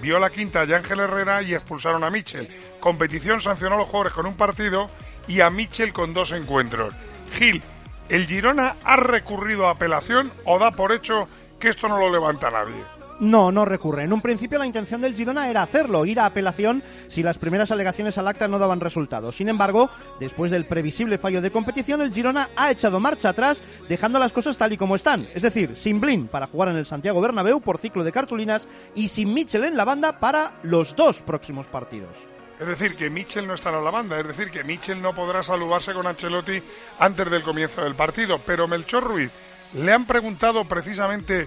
vio 0.00 0.18
la 0.18 0.30
quinta 0.30 0.62
Ángel 0.62 1.00
Herrera 1.00 1.42
y 1.42 1.54
expulsaron 1.54 2.02
a 2.02 2.08
Michel. 2.08 2.48
Competición 2.80 3.42
sancionó 3.42 3.74
a 3.74 3.78
los 3.78 3.88
jugadores 3.88 4.14
con 4.14 4.24
un 4.24 4.38
partido 4.38 4.88
y 5.28 5.42
a 5.42 5.50
Michel 5.50 5.92
con 5.92 6.14
dos 6.14 6.32
encuentros. 6.32 6.94
Gil, 7.34 7.62
¿el 8.08 8.26
Girona 8.26 8.76
ha 8.84 8.96
recurrido 8.96 9.66
a 9.66 9.72
apelación 9.72 10.32
o 10.46 10.58
da 10.58 10.70
por 10.70 10.92
hecho 10.92 11.28
que 11.60 11.68
esto 11.68 11.88
no 11.88 11.98
lo 11.98 12.10
levanta 12.10 12.50
nadie? 12.50 13.01
No, 13.22 13.52
no 13.52 13.64
recurre. 13.64 14.02
En 14.02 14.12
un 14.12 14.20
principio 14.20 14.58
la 14.58 14.66
intención 14.66 15.00
del 15.00 15.14
Girona 15.14 15.48
era 15.48 15.62
hacerlo, 15.62 16.04
ir 16.06 16.18
a 16.18 16.26
apelación 16.26 16.82
si 17.06 17.22
las 17.22 17.38
primeras 17.38 17.70
alegaciones 17.70 18.18
al 18.18 18.26
acta 18.26 18.48
no 18.48 18.58
daban 18.58 18.80
resultado. 18.80 19.30
Sin 19.30 19.48
embargo, 19.48 19.90
después 20.18 20.50
del 20.50 20.64
previsible 20.64 21.18
fallo 21.18 21.40
de 21.40 21.52
competición, 21.52 22.02
el 22.02 22.12
Girona 22.12 22.48
ha 22.56 22.72
echado 22.72 22.98
marcha 22.98 23.28
atrás, 23.28 23.62
dejando 23.88 24.18
las 24.18 24.32
cosas 24.32 24.58
tal 24.58 24.72
y 24.72 24.76
como 24.76 24.96
están. 24.96 25.28
Es 25.36 25.42
decir, 25.42 25.76
sin 25.76 26.00
Blin 26.00 26.26
para 26.26 26.48
jugar 26.48 26.70
en 26.70 26.76
el 26.76 26.84
Santiago 26.84 27.20
Bernabéu 27.20 27.60
por 27.60 27.78
ciclo 27.78 28.02
de 28.02 28.10
cartulinas 28.10 28.66
y 28.96 29.06
sin 29.06 29.32
Mitchell 29.32 29.62
en 29.62 29.76
la 29.76 29.84
banda 29.84 30.18
para 30.18 30.54
los 30.64 30.96
dos 30.96 31.22
próximos 31.22 31.68
partidos. 31.68 32.26
Es 32.58 32.66
decir, 32.66 32.96
que 32.96 33.08
Mitchell 33.08 33.46
no 33.46 33.54
estará 33.54 33.78
en 33.78 33.84
la 33.84 33.92
banda, 33.92 34.18
es 34.18 34.26
decir, 34.26 34.50
que 34.50 34.64
Mitchell 34.64 35.00
no 35.00 35.14
podrá 35.14 35.44
saludarse 35.44 35.94
con 35.94 36.08
Ancelotti 36.08 36.60
antes 36.98 37.30
del 37.30 37.42
comienzo 37.42 37.84
del 37.84 37.94
partido. 37.94 38.40
Pero 38.44 38.66
Melchor 38.66 39.04
Ruiz, 39.04 39.30
le 39.74 39.92
han 39.92 40.06
preguntado 40.06 40.64
precisamente 40.64 41.46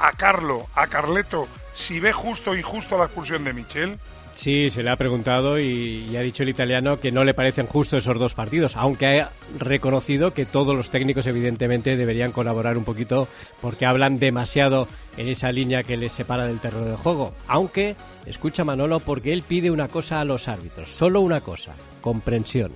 a 0.00 0.12
Carlo, 0.12 0.66
a 0.74 0.86
Carleto, 0.86 1.46
si 1.74 2.00
ve 2.00 2.12
justo 2.12 2.50
o 2.50 2.54
injusto 2.56 2.98
la 2.98 3.04
expulsión 3.04 3.44
de 3.44 3.52
Michel? 3.52 3.98
Sí, 4.34 4.70
se 4.70 4.82
le 4.82 4.90
ha 4.90 4.96
preguntado 4.96 5.58
y, 5.58 6.16
ha 6.16 6.20
dicho 6.20 6.44
el 6.44 6.48
italiano 6.48 6.98
que 6.98 7.12
no 7.12 7.24
le 7.24 7.34
parecen 7.34 7.66
justos 7.66 8.04
esos 8.04 8.18
dos 8.18 8.34
partidos, 8.34 8.76
aunque 8.76 9.20
ha 9.20 9.30
reconocido 9.58 10.32
que 10.32 10.46
todos 10.46 10.74
los 10.74 10.90
técnicos 10.90 11.26
evidentemente 11.26 11.96
deberían 11.96 12.32
colaborar 12.32 12.78
un 12.78 12.84
poquito 12.84 13.28
porque 13.60 13.86
hablan 13.86 14.18
demasiado 14.18 14.88
en 15.16 15.28
esa 15.28 15.52
línea 15.52 15.82
que 15.82 15.96
les 15.96 16.12
separa 16.12 16.46
del 16.46 16.60
terreno 16.60 16.86
de 16.86 16.96
juego. 16.96 17.34
Aunque, 17.48 17.96
escucha 18.24 18.64
Manolo, 18.64 19.00
porque 19.00 19.32
él 19.32 19.42
pide 19.42 19.70
una 19.70 19.88
cosa 19.88 20.20
a 20.20 20.24
los 20.24 20.48
árbitros, 20.48 20.88
solo 20.88 21.20
una 21.20 21.42
cosa, 21.42 21.74
comprensión. 22.00 22.72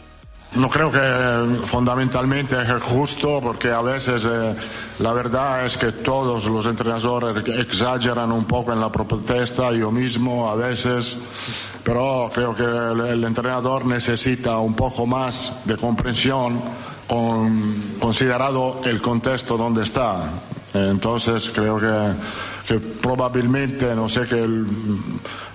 No 0.57 0.69
creo 0.71 0.89
que 0.89 1.67
fundamentalmente 1.67 2.57
es 2.61 2.83
justo 2.83 3.41
porque 3.43 3.73
a 3.73 3.83
veces 3.83 4.25
eh, 4.31 4.55
la 5.01 5.13
verdad 5.13 5.67
es 5.67 5.77
que 5.77 5.91
todos 5.91 6.45
los 6.47 6.67
entrenadores 6.67 7.43
exageran 7.49 8.31
un 8.31 8.45
poco 8.45 8.73
en 8.73 8.81
la 8.81 8.93
protesta, 8.93 9.73
yo 9.73 9.91
mismo 9.91 10.49
a 10.49 10.55
veces, 10.55 11.25
pero 11.83 12.29
creo 12.33 12.55
que 12.55 12.63
el, 12.63 13.25
entrenador 13.25 13.85
necesita 13.85 14.59
un 14.59 14.75
poco 14.75 15.07
más 15.07 15.63
de 15.65 15.77
comprensión 15.77 16.61
con, 17.09 17.97
considerado 17.99 18.81
el 18.85 19.01
contexto 19.01 19.57
donde 19.57 19.83
está. 19.83 20.21
Entonces 20.73 21.51
creo 21.51 21.81
que, 21.81 22.79
probablemente, 22.79 23.93
no 23.97 24.09
sé 24.09 24.25
qué 24.27 24.47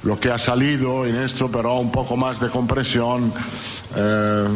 lo 0.03 0.20
que 0.20 0.32
ha 0.32 0.38
salido 0.38 1.06
en 1.06 1.15
esto, 1.18 1.50
pero 1.50 1.75
un 1.75 1.91
poco 1.91 2.15
más 2.18 2.39
de 2.39 2.50
comprensión. 2.50 3.34
Eh, 3.96 4.48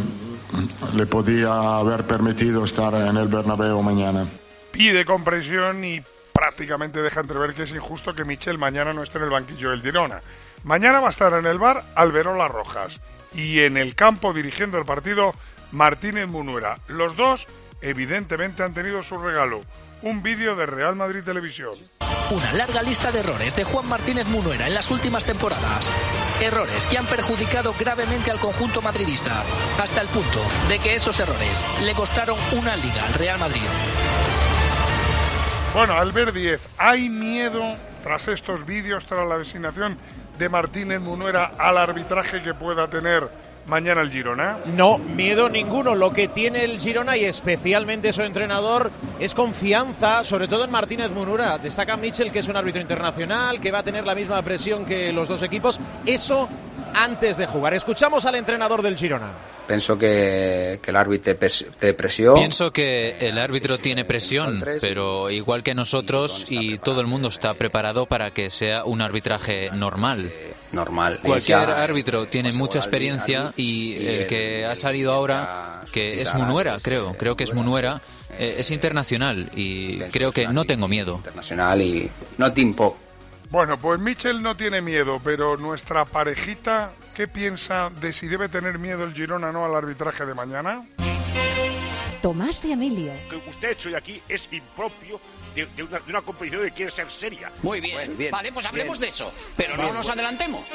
le 0.96 1.06
podía 1.06 1.78
haber 1.78 2.04
permitido 2.04 2.64
estar 2.64 2.94
en 2.96 3.18
el 3.18 3.28
Bernabéu 3.28 3.82
mañana. 3.82 4.26
Pide 4.72 5.06
comprensión 5.06 5.84
y 5.84 6.02
prácticamente 6.34 7.02
deja 7.02 7.22
entrever 7.22 7.54
que 7.54 7.64
es 7.64 7.72
injusto 7.72 8.14
que 8.14 8.26
Michel 8.26 8.58
mañana 8.58 8.94
no 8.94 9.04
esté 9.04 9.18
en 9.18 9.26
el 9.26 9.30
banquillo 9.30 9.72
del 9.72 9.82
Girona. 9.82 10.22
Mañana 10.64 11.00
va 11.00 11.08
a 11.08 11.12
estar 11.12 11.34
en 11.34 11.46
el 11.46 11.60
bar 11.60 11.84
Alberola 11.96 12.48
Rojas 12.48 13.00
y 13.34 13.60
en 13.60 13.78
el 13.78 13.96
campo 13.96 14.34
dirigiendo 14.34 14.78
el 14.78 14.86
partido 14.86 15.34
Martínez 15.72 16.28
Munuera. 16.28 16.78
Los 16.88 17.16
dos 17.18 17.48
evidentemente 17.82 18.64
han 18.64 18.74
tenido 18.74 19.04
su 19.04 19.18
regalo, 19.18 19.62
un 20.02 20.24
vídeo 20.24 20.56
de 20.56 20.66
Real 20.66 20.96
Madrid 20.96 21.24
Televisión. 21.24 21.74
una 22.32 22.54
larga 22.54 22.82
lista 22.82 23.12
de 23.12 23.20
errores 23.20 23.56
de 23.56 23.64
Juan 23.64 23.88
Martínez 23.88 24.28
Munuera 24.28 24.68
en 24.68 24.74
las 24.74 24.90
últimas 24.92 25.24
temporadas. 25.24 25.88
Errores 26.44 26.86
que 26.88 26.98
han 26.98 27.06
perjudicado 27.06 27.74
gravemente 27.80 28.30
al 28.30 28.38
conjunto 28.38 28.82
madridista, 28.82 29.44
hasta 29.82 30.02
el 30.02 30.10
punto 30.10 30.42
de 30.68 30.78
que 30.78 30.94
esos 30.94 31.18
errores 31.22 31.64
le 31.82 31.94
costaron 31.94 32.38
una 32.52 32.76
liga 32.76 33.06
al 33.06 33.14
Real 33.14 33.40
Madrid. 33.40 33.62
Bueno, 35.74 35.94
Albert 35.94 36.34
10, 36.34 36.62
¿hay 36.78 37.08
miedo 37.08 37.78
tras 38.04 38.28
estos 38.28 38.66
vídeos, 38.66 39.06
tras 39.06 39.26
la 39.26 39.38
designación 39.38 39.98
de 40.38 40.50
Martínez 40.50 41.00
Munuera 41.00 41.52
al 41.58 41.78
arbitraje 41.78 42.44
que 42.44 42.54
pueda 42.54 42.90
tener 42.90 43.30
mañana 43.68 44.02
el 44.02 44.12
Girona? 44.12 44.58
No, 44.66 44.98
miedo 44.98 45.50
ninguno. 45.50 45.96
Lo 45.96 46.12
que 46.12 46.28
tiene 46.28 46.64
el 46.64 46.80
Girona 46.80 47.18
y 47.18 47.26
especialmente 47.26 48.14
su 48.14 48.22
entrenador 48.22 48.92
es 49.20 49.34
confianza, 49.34 50.24
sobre 50.24 50.48
todo 50.48 50.66
en 50.66 50.72
Martínez 50.72 51.12
Munura. 51.12 51.58
Destaca 51.58 51.98
Mitchell, 51.98 52.32
que 52.32 52.40
es 52.40 52.48
un 52.48 52.58
árbitro 52.58 52.82
internacional, 52.82 53.60
que 53.60 53.72
va 53.72 53.80
a 53.80 53.84
tener 53.84 54.06
la 54.06 54.16
misma 54.16 54.42
presión 54.42 54.86
que 54.86 55.14
los 55.14 55.28
dos 55.28 55.42
equipos. 55.44 55.80
Eso 56.06 56.50
antes 56.94 57.38
de 57.38 57.48
jugar. 57.48 57.74
Escuchamos 57.74 58.26
al 58.26 58.36
entrenador 58.36 58.82
del 58.82 58.98
Girona. 58.98 59.53
Pienso 59.68 59.98
que, 59.98 60.80
que 60.82 60.92
el 60.92 60.98
árbitro 60.98 61.36
te 61.80 61.94
presión. 61.94 62.36
Pienso 62.36 62.72
que 62.72 63.18
el 63.20 63.38
árbitro 63.38 63.78
tiene 63.78 64.06
presión, 64.06 64.64
pero 64.82 65.30
igual 65.30 65.64
que 65.64 65.74
nosotros 65.76 66.46
y 66.50 66.78
todo 66.80 67.02
el 67.02 67.08
mundo 67.08 67.30
está 67.30 67.54
preparado 67.54 68.06
para 68.06 68.32
que 68.32 68.50
sea 68.50 68.86
un 68.86 69.02
arbitraje 69.02 69.70
normal. 69.72 70.32
Normal. 70.72 71.20
Cualquier 71.24 71.70
árbitro 71.70 72.28
tiene 72.28 72.52
mucha 72.52 72.80
experiencia 72.80 73.54
y 73.56 74.06
el 74.06 74.28
que 74.28 74.66
ha 74.66 74.76
salido 74.76 75.14
ahora, 75.14 75.82
que 75.92 76.22
es 76.22 76.34
Munuera, 76.34 76.78
creo, 76.82 77.16
creo 77.18 77.36
que 77.38 77.44
es 77.44 77.54
Munuera, 77.54 78.02
eh, 78.38 78.56
es 78.58 78.72
internacional 78.72 79.50
y 79.56 80.00
creo 80.12 80.32
que 80.32 80.48
no 80.48 80.66
tengo 80.66 80.88
miedo. 80.88 81.16
Internacional 81.18 81.82
y 81.82 82.10
no 82.38 82.52
timpo. 82.52 82.98
Bueno, 83.52 83.78
pues 83.78 84.00
Michel 84.00 84.42
no 84.42 84.58
tiene 84.58 84.82
miedo, 84.82 85.22
pero 85.24 85.58
nuestra 85.58 86.06
parejita, 86.06 86.92
¿qué 87.14 87.28
piensa 87.28 87.90
de 87.90 88.14
si 88.14 88.28
debe 88.28 88.50
tener 88.50 88.80
miedo 88.80 89.04
el 89.04 89.14
Girona 89.14 89.52
no 89.52 89.66
al 89.66 89.76
arbitraje 89.76 90.26
de 90.26 90.34
mañana? 90.34 90.86
Tomás 92.22 92.64
y 92.66 92.72
Emilio. 92.72 93.12
Lo 93.30 93.44
que 93.44 93.50
usted 93.50 93.68
ha 93.68 93.72
hecho 93.72 93.98
aquí 93.98 94.22
es 94.30 94.48
impropio 94.52 95.20
de, 95.56 95.66
de 95.66 95.84
una, 95.84 96.00
de 96.00 96.10
una 96.10 96.22
competición 96.22 96.64
que 96.64 96.72
quiere 96.72 96.92
ser 96.92 97.12
seria. 97.12 97.52
Muy 97.62 97.82
bien. 97.82 98.16
Vale, 98.32 98.52
pues 98.52 98.66
hablemos 98.66 99.00
de 99.00 99.10
eso. 99.10 99.32
Pero 99.58 99.76
no 99.76 99.94
nos 99.94 100.10
adelantemos. 100.10 100.66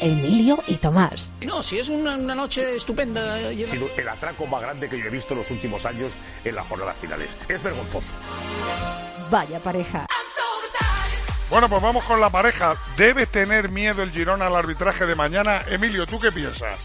Emilio 0.00 0.62
y 0.66 0.74
Tomás. 0.76 1.34
No, 1.40 1.62
si 1.62 1.78
es 1.78 1.88
una, 1.88 2.16
una 2.16 2.34
noche 2.34 2.76
estupenda. 2.76 3.36
Ha 3.36 3.50
sido 3.50 3.88
el 3.96 4.08
atraco 4.08 4.46
más 4.46 4.60
grande 4.60 4.88
que 4.88 4.98
yo 4.98 5.06
he 5.06 5.10
visto 5.10 5.34
en 5.34 5.40
los 5.40 5.50
últimos 5.50 5.86
años 5.86 6.12
en 6.44 6.54
las 6.54 6.66
jornadas 6.66 6.96
finales. 7.00 7.30
Es 7.48 7.62
vergonzoso. 7.62 8.12
Vaya 9.30 9.60
pareja. 9.60 10.06
Bueno, 11.50 11.68
pues 11.68 11.82
vamos 11.82 12.04
con 12.04 12.20
la 12.20 12.30
pareja. 12.30 12.76
¿Debe 12.96 13.26
tener 13.26 13.68
miedo 13.68 14.02
el 14.02 14.10
Girona 14.10 14.46
al 14.46 14.56
arbitraje 14.56 15.06
de 15.06 15.14
mañana? 15.14 15.64
Emilio, 15.68 16.06
¿tú 16.06 16.18
qué 16.18 16.32
piensas? 16.32 16.78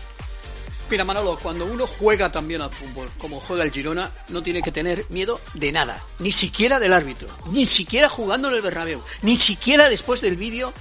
Mira, 0.90 1.04
Manolo, 1.04 1.38
cuando 1.38 1.66
uno 1.66 1.86
juega 1.86 2.32
también 2.32 2.62
al 2.62 2.72
fútbol, 2.72 3.10
como 3.20 3.40
juega 3.40 3.64
el 3.64 3.72
Girona, 3.72 4.12
no 4.30 4.42
tiene 4.42 4.62
que 4.62 4.72
tener 4.72 5.06
miedo 5.10 5.40
de 5.54 5.72
nada, 5.72 6.04
ni 6.18 6.32
siquiera 6.32 6.80
del 6.80 6.94
árbitro, 6.94 7.28
ni 7.46 7.68
siquiera 7.68 8.10
jugando 8.10 8.48
en 8.48 8.56
el 8.56 8.62
Bernabéu, 8.62 9.04
ni 9.22 9.38
siquiera 9.38 9.88
después 9.88 10.22
del 10.22 10.36
vídeo 10.36 10.74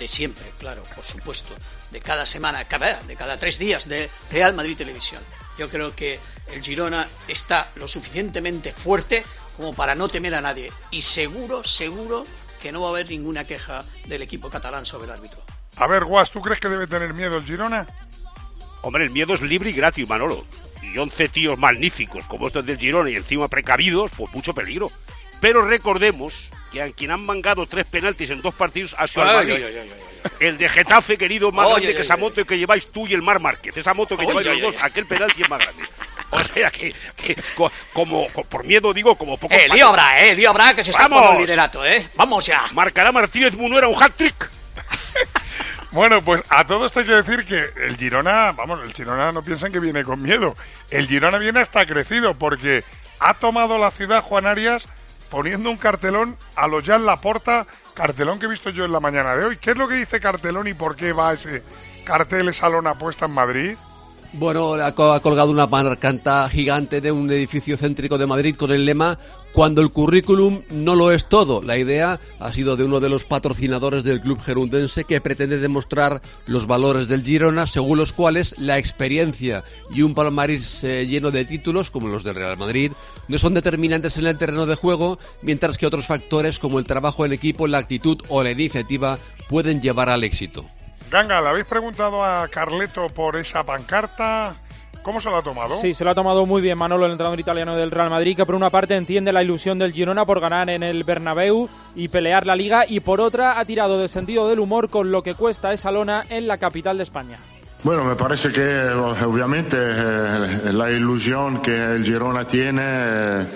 de 0.00 0.08
siempre, 0.08 0.44
claro, 0.58 0.82
por 0.96 1.04
supuesto, 1.04 1.54
de 1.92 2.00
cada 2.00 2.26
semana, 2.26 2.64
cada, 2.64 3.00
de 3.02 3.14
cada 3.14 3.36
tres 3.38 3.58
días 3.58 3.88
de 3.88 4.10
Real 4.32 4.52
Madrid 4.54 4.76
Televisión. 4.76 5.22
Yo 5.58 5.68
creo 5.68 5.94
que 5.94 6.18
el 6.52 6.62
Girona 6.62 7.06
está 7.28 7.70
lo 7.76 7.86
suficientemente 7.86 8.72
fuerte 8.72 9.24
como 9.56 9.74
para 9.74 9.94
no 9.94 10.08
temer 10.08 10.34
a 10.34 10.40
nadie 10.40 10.72
y 10.90 11.02
seguro, 11.02 11.62
seguro 11.62 12.24
que 12.60 12.72
no 12.72 12.80
va 12.80 12.88
a 12.88 12.90
haber 12.90 13.08
ninguna 13.08 13.44
queja 13.44 13.84
del 14.06 14.22
equipo 14.22 14.50
catalán 14.50 14.86
sobre 14.86 15.06
el 15.06 15.12
árbitro. 15.12 15.42
A 15.76 15.86
ver, 15.86 16.04
Guas, 16.04 16.30
¿tú 16.30 16.40
crees 16.40 16.60
que 16.60 16.68
debe 16.68 16.86
tener 16.86 17.14
miedo 17.14 17.36
el 17.36 17.44
Girona? 17.44 17.86
Hombre, 18.82 19.04
el 19.04 19.10
miedo 19.10 19.34
es 19.34 19.42
libre 19.42 19.70
y 19.70 19.72
gratis, 19.72 20.08
Manolo. 20.08 20.44
Y 20.82 20.96
11 20.96 21.28
tíos 21.28 21.58
magníficos 21.58 22.24
como 22.24 22.46
estos 22.46 22.64
del 22.64 22.78
Girona 22.78 23.10
y 23.10 23.16
encima 23.16 23.48
precavidos, 23.48 24.10
pues 24.16 24.32
mucho 24.32 24.54
peligro. 24.54 24.90
Pero 25.40 25.62
recordemos 25.62 26.34
que 26.70 26.82
a 26.82 26.90
quien 26.92 27.10
han 27.10 27.24
mangado 27.24 27.66
tres 27.66 27.86
penaltis 27.86 28.30
en 28.30 28.42
dos 28.42 28.54
partidos 28.54 28.94
ha 28.98 29.08
sido 29.08 29.24
el 30.38 30.58
de 30.58 30.68
Getafe, 30.68 31.16
querido, 31.16 31.50
más 31.50 31.68
grande 31.68 31.94
que 31.94 32.02
esa 32.02 32.16
moto 32.16 32.44
que 32.44 32.58
lleváis 32.58 32.86
tú 32.90 33.06
y 33.06 33.14
el 33.14 33.22
Mar 33.22 33.40
Márquez. 33.40 33.76
Esa 33.76 33.94
moto 33.94 34.16
que 34.16 34.26
lleváis 34.26 34.46
los 34.46 34.60
dos, 34.60 34.74
aquel 34.82 35.06
penalti 35.06 35.42
es 35.42 35.48
más 35.48 35.60
grande. 35.60 35.82
O 36.40 36.40
sea 36.54 36.70
que, 36.70 36.94
que 37.16 37.36
co- 37.56 37.72
como, 37.92 38.28
co- 38.28 38.44
por 38.44 38.64
miedo 38.64 38.92
digo, 38.92 39.16
como 39.16 39.36
poco. 39.36 39.52
Eh, 39.52 39.66
lío 39.72 39.88
habrá, 39.88 40.20
eh, 40.24 40.34
lío 40.34 40.50
habrá 40.50 40.74
que 40.74 40.84
se 40.84 40.92
está 40.92 41.06
el 41.06 41.38
liderato, 41.38 41.84
eh. 41.84 42.08
Vamos 42.16 42.46
ya. 42.46 42.66
Marcará 42.72 43.10
Martínez 43.12 43.54
Munuera 43.56 43.88
un 43.88 44.00
hat-trick. 44.00 44.48
Bueno, 45.92 46.22
pues 46.22 46.40
a 46.50 46.64
todo 46.64 46.86
esto 46.86 47.00
hay 47.00 47.06
que 47.06 47.12
decir 47.14 47.44
que 47.44 47.84
el 47.84 47.96
Girona, 47.96 48.52
vamos, 48.52 48.78
el 48.84 48.92
Girona 48.94 49.32
no 49.32 49.42
piensan 49.42 49.72
que 49.72 49.80
viene 49.80 50.04
con 50.04 50.22
miedo. 50.22 50.56
El 50.88 51.08
Girona 51.08 51.36
viene 51.38 51.58
hasta 51.60 51.84
crecido 51.84 52.34
porque 52.34 52.84
ha 53.18 53.34
tomado 53.34 53.76
la 53.76 53.90
ciudad 53.90 54.22
Juan 54.22 54.46
Arias 54.46 54.86
poniendo 55.30 55.68
un 55.68 55.76
cartelón 55.76 56.36
a 56.54 56.68
los 56.68 56.84
Jan 56.84 57.06
Laporta, 57.06 57.66
cartelón 57.94 58.38
que 58.38 58.46
he 58.46 58.48
visto 58.48 58.70
yo 58.70 58.84
en 58.84 58.92
la 58.92 59.00
mañana 59.00 59.34
de 59.34 59.44
hoy. 59.46 59.56
¿Qué 59.56 59.72
es 59.72 59.76
lo 59.76 59.88
que 59.88 59.94
dice 59.94 60.20
cartelón 60.20 60.68
y 60.68 60.74
por 60.74 60.94
qué 60.94 61.12
va 61.12 61.32
ese 61.32 61.64
cartel, 62.04 62.48
esa 62.48 62.68
lona 62.68 62.94
puesta 62.94 63.26
en 63.26 63.32
Madrid? 63.32 63.76
Bueno, 64.32 64.74
ha 64.74 64.94
co- 64.94 65.12
ha 65.12 65.20
colgado 65.20 65.50
una 65.50 65.68
pancarta 65.68 66.48
gigante 66.48 67.00
de 67.00 67.10
un 67.10 67.28
edificio 67.32 67.76
céntrico 67.76 68.16
de 68.16 68.28
Madrid 68.28 68.54
con 68.54 68.70
el 68.70 68.84
lema 68.86 69.18
Cuando 69.52 69.82
el 69.82 69.90
currículum 69.90 70.62
no 70.70 70.94
lo 70.94 71.10
es 71.10 71.28
todo. 71.28 71.60
La 71.62 71.76
idea 71.76 72.20
ha 72.38 72.52
sido 72.52 72.76
de 72.76 72.84
uno 72.84 73.00
de 73.00 73.08
los 73.08 73.24
patrocinadores 73.24 74.04
del 74.04 74.20
club 74.20 74.40
gerundense 74.40 75.02
que 75.02 75.20
pretende 75.20 75.58
demostrar 75.58 76.22
los 76.46 76.68
valores 76.68 77.08
del 77.08 77.24
Girona, 77.24 77.66
según 77.66 77.98
los 77.98 78.12
cuales 78.12 78.54
la 78.58 78.78
experiencia 78.78 79.64
y 79.92 80.02
un 80.02 80.14
palmarés 80.14 80.84
eh, 80.84 81.04
lleno 81.08 81.32
de 81.32 81.44
títulos, 81.44 81.90
como 81.90 82.06
los 82.06 82.22
del 82.22 82.36
Real 82.36 82.56
Madrid, 82.56 82.92
no 83.26 83.38
son 83.38 83.54
determinantes 83.54 84.16
en 84.18 84.26
el 84.28 84.38
terreno 84.38 84.66
de 84.66 84.76
juego, 84.76 85.18
mientras 85.42 85.76
que 85.76 85.86
otros 85.86 86.06
factores 86.06 86.60
como 86.60 86.78
el 86.78 86.84
trabajo 86.86 87.26
en 87.26 87.32
equipo, 87.32 87.66
la 87.66 87.78
actitud 87.78 88.18
o 88.28 88.44
la 88.44 88.52
iniciativa 88.52 89.18
pueden 89.48 89.82
llevar 89.82 90.08
al 90.08 90.22
éxito. 90.22 90.64
Ganga, 91.10 91.40
¿le 91.40 91.48
habéis 91.48 91.66
preguntado 91.66 92.24
a 92.24 92.46
Carleto 92.46 93.08
por 93.08 93.34
esa 93.34 93.64
pancarta? 93.64 94.54
¿Cómo 95.02 95.20
se 95.20 95.28
lo 95.28 95.38
ha 95.38 95.42
tomado? 95.42 95.74
Sí, 95.76 95.92
se 95.92 96.04
lo 96.04 96.10
ha 96.10 96.14
tomado 96.14 96.46
muy 96.46 96.62
bien 96.62 96.78
Manolo, 96.78 97.04
el 97.06 97.12
entrenador 97.12 97.40
italiano 97.40 97.74
del 97.74 97.90
Real 97.90 98.10
Madrid, 98.10 98.36
que 98.36 98.46
por 98.46 98.54
una 98.54 98.70
parte 98.70 98.94
entiende 98.94 99.32
la 99.32 99.42
ilusión 99.42 99.76
del 99.78 99.92
Girona 99.92 100.24
por 100.24 100.38
ganar 100.38 100.70
en 100.70 100.84
el 100.84 101.02
Bernabéu 101.02 101.68
y 101.96 102.08
pelear 102.08 102.46
la 102.46 102.54
Liga, 102.54 102.84
y 102.86 103.00
por 103.00 103.20
otra 103.20 103.58
ha 103.58 103.64
tirado 103.64 103.98
de 103.98 104.06
sentido 104.06 104.48
del 104.48 104.60
humor 104.60 104.88
con 104.88 105.10
lo 105.10 105.24
que 105.24 105.34
cuesta 105.34 105.72
esa 105.72 105.90
lona 105.90 106.26
en 106.28 106.46
la 106.46 106.58
capital 106.58 106.96
de 106.96 107.02
España. 107.02 107.40
Bueno, 107.82 108.04
me 108.04 108.14
parece 108.14 108.52
que 108.52 108.90
obviamente 109.24 109.76
eh, 109.80 110.72
la 110.72 110.92
ilusión 110.92 111.60
que 111.60 111.74
el 111.74 112.04
Girona 112.04 112.46
tiene 112.46 112.82
eh, 112.84 113.46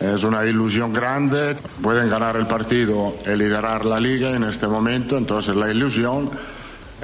es 0.00 0.24
una 0.24 0.44
ilusión 0.44 0.92
grande. 0.92 1.54
Pueden 1.80 2.10
ganar 2.10 2.34
el 2.34 2.46
partido 2.46 3.14
y 3.24 3.36
liderar 3.36 3.84
la 3.84 4.00
liga 4.00 4.30
en 4.30 4.42
este 4.42 4.66
momento, 4.66 5.16
entonces 5.16 5.54
la 5.54 5.70
ilusión 5.70 6.30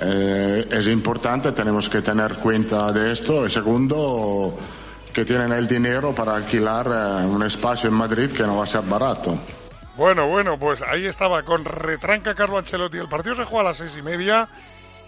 eh, 0.02 0.69
es 0.71 0.88
importante, 0.88 1.52
tenemos 1.52 1.88
que 1.88 2.02
tener 2.02 2.35
cuenta 2.37 2.90
de 2.92 3.12
esto. 3.12 3.47
Y 3.47 3.50
segundo, 3.50 4.57
que 5.12 5.25
tienen 5.25 5.52
el 5.52 5.66
dinero 5.66 6.14
para 6.14 6.35
alquilar 6.35 6.87
eh, 6.87 7.26
un 7.26 7.42
espacio 7.42 7.88
en 7.88 7.95
Madrid 7.95 8.30
que 8.30 8.45
no 8.45 8.57
va 8.57 8.64
a 8.64 8.66
ser 8.66 8.83
barato. 8.83 9.38
Bueno, 9.97 10.28
bueno, 10.28 10.59
pues 10.59 10.80
ahí 10.83 11.07
estaba 11.07 11.42
con 11.42 11.64
retranca 11.64 12.35
Carlo 12.35 12.59
Ancelotti. 12.59 12.99
El 12.99 13.09
partido 13.09 13.35
se 13.35 13.45
juega 13.45 13.61
a 13.61 13.71
las 13.71 13.78
seis 13.78 13.97
y 13.99 14.02
media. 14.02 14.49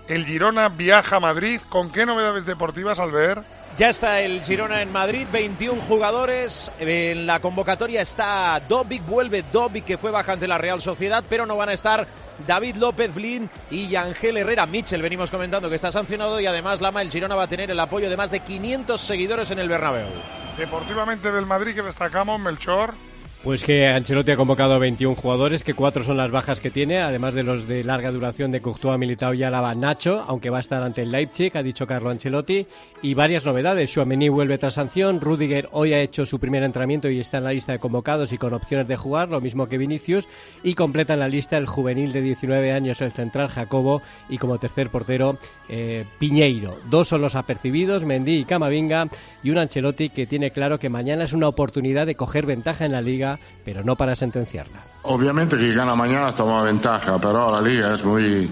El 0.09 0.27
Girona 0.27 0.69
viaja 0.69 1.17
a 1.17 1.21
Madrid. 1.21 1.61
¿Con 1.69 1.91
qué 1.91 2.05
novedades 2.05 2.45
deportivas 2.45 2.99
al 2.99 3.13
ver? 3.13 3.43
Ya 3.79 3.89
está 3.89 4.21
el 4.21 4.43
Girona 4.43 4.83
en 4.83 4.93
Madrid, 4.93 5.27
21 5.33 5.81
jugadores. 5.83 6.71
En 6.79 7.27
la 7.27 7.41
convocatoria 7.41 8.03
está 8.03 8.61
Dobic, 8.69 9.07
vuelve 9.07 9.45
Dobic 9.51 9.87
que 9.87 9.97
fue 9.97 10.11
baja 10.11 10.33
ante 10.33 10.47
la 10.47 10.59
Real 10.59 10.83
Sociedad, 10.83 11.25
pero 11.27 11.47
no 11.47 11.57
van 11.57 11.71
a 11.71 11.73
estar 11.73 12.07
David 12.47 12.77
López 12.77 13.15
Blin 13.15 13.49
y 13.71 13.89
Yangel 13.89 14.37
Herrera. 14.37 14.67
Mitchell, 14.67 15.03
venimos 15.03 15.31
comentando 15.31 15.69
que 15.69 15.77
está 15.77 15.93
sancionado 15.93 16.41
y 16.41 16.47
además 16.47 16.81
Lama, 16.81 17.03
el 17.03 17.11
Girona 17.11 17.35
va 17.35 17.45
a 17.45 17.49
tener 17.49 17.71
el 17.71 17.81
apoyo 17.81 18.11
de 18.11 18.17
más 18.17 18.31
de 18.31 18.41
500 18.41 19.01
seguidores 19.01 19.51
en 19.51 19.59
el 19.59 19.69
Bernabéu. 19.69 20.09
Deportivamente 20.57 21.33
del 21.33 21.47
Madrid 21.47 21.75
que 21.75 21.83
destacamos, 21.83 22.41
Melchor. 22.41 22.95
Pues 23.43 23.65
que 23.65 23.89
Ancelotti 23.89 24.31
ha 24.31 24.37
convocado 24.37 24.79
21 24.79 25.17
jugadores, 25.17 25.65
que 25.65 25.75
cuatro 25.75 26.05
son 26.05 26.17
las 26.17 26.31
bajas 26.31 26.61
que 26.61 26.71
tiene, 26.71 27.01
además 27.03 27.35
de 27.35 27.43
los 27.43 27.67
de 27.67 27.83
larga 27.83 28.13
duración 28.13 28.53
de 28.53 28.63
Courtois, 28.63 29.01
Militao 29.01 29.35
y 29.35 29.43
Álava, 29.43 29.75
Nacho, 29.75 30.25
aunque 30.29 30.49
va 30.49 30.59
a 30.59 30.61
estar 30.61 30.81
ante 30.81 31.03
el 31.03 31.11
Leipzig, 31.11 31.51
ha 31.57 31.63
dicho 31.65 31.85
Carlo 31.85 32.11
Ancelotti, 32.11 32.65
y 33.03 33.15
varias 33.15 33.45
novedades. 33.45 33.91
Chouameni 33.91 34.29
vuelve 34.29 34.59
tras 34.59 34.75
sanción, 34.75 35.21
Rudiger 35.21 35.69
hoy 35.73 35.93
ha 35.93 36.01
hecho 36.01 36.25
su 36.25 36.39
primer 36.39 36.63
entrenamiento 36.63 37.11
y 37.11 37.21
está 37.21 37.39
en 37.39 37.45
la 37.45 37.53
lista 37.53 37.73
de 37.73 37.79
convocados 37.79 38.33
y 38.33 38.39
con 38.39 38.55
opciones 38.55 38.89
de 38.89 38.97
jugar, 38.97 39.29
lo 39.29 39.41
mismo 39.41 39.69
que 39.69 39.77
Vinicius, 39.77 40.29
y 40.63 40.75
completa 40.75 41.15
en 41.15 41.21
la 41.21 41.29
lista 41.29 41.57
el 41.57 41.67
juvenil 41.67 42.13
de 42.13 42.23
19 42.23 42.73
años, 42.73 43.01
el 43.01 43.13
central 43.13 43.49
Jacobo, 43.49 44.03
y 44.29 44.39
como 44.39 44.59
tercer 44.59 44.89
portero 44.91 45.37
eh, 45.69 46.05
Piñeiro. 46.19 46.79
Dos 46.89 47.09
son 47.09 47.21
los 47.21 47.35
apercibidos, 47.35 48.05
Mendy 48.05 48.39
y 48.39 48.45
Camavinga, 48.45 49.09
y 49.43 49.51
un 49.51 49.59
Ancelotti 49.59 50.09
que 50.11 50.27
tiene 50.27 50.53
claro 50.53 50.79
que 50.79 50.89
mañana 50.89 51.25
es 51.25 51.33
una 51.33 51.49
oportunidad 51.49 52.07
de 52.07 52.15
coger 52.15 52.47
ventaja 52.47 52.85
en 52.85 52.93
la 52.93 53.03
liga 53.03 53.39
pero 53.65 53.83
no 53.83 53.97
para 53.97 54.15
sentenciarla. 54.15 54.85
Obviamente 55.03 55.57
que 55.57 55.73
gana 55.73 55.95
mañana 55.95 56.35
toma 56.35 56.63
ventaja, 56.63 57.19
pero 57.21 57.51
la 57.51 57.61
liga 57.61 57.95
es 57.95 58.05
muy, 58.05 58.49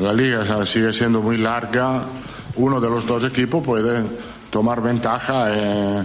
la 0.00 0.12
liga 0.12 0.64
sigue 0.66 0.92
siendo 0.92 1.20
muy 1.20 1.36
larga. 1.36 2.02
Uno 2.56 2.80
de 2.80 2.88
los 2.90 3.06
dos 3.06 3.24
equipos 3.24 3.64
puede 3.64 4.02
tomar 4.50 4.80
ventaja 4.80 5.46
eh, 5.52 6.04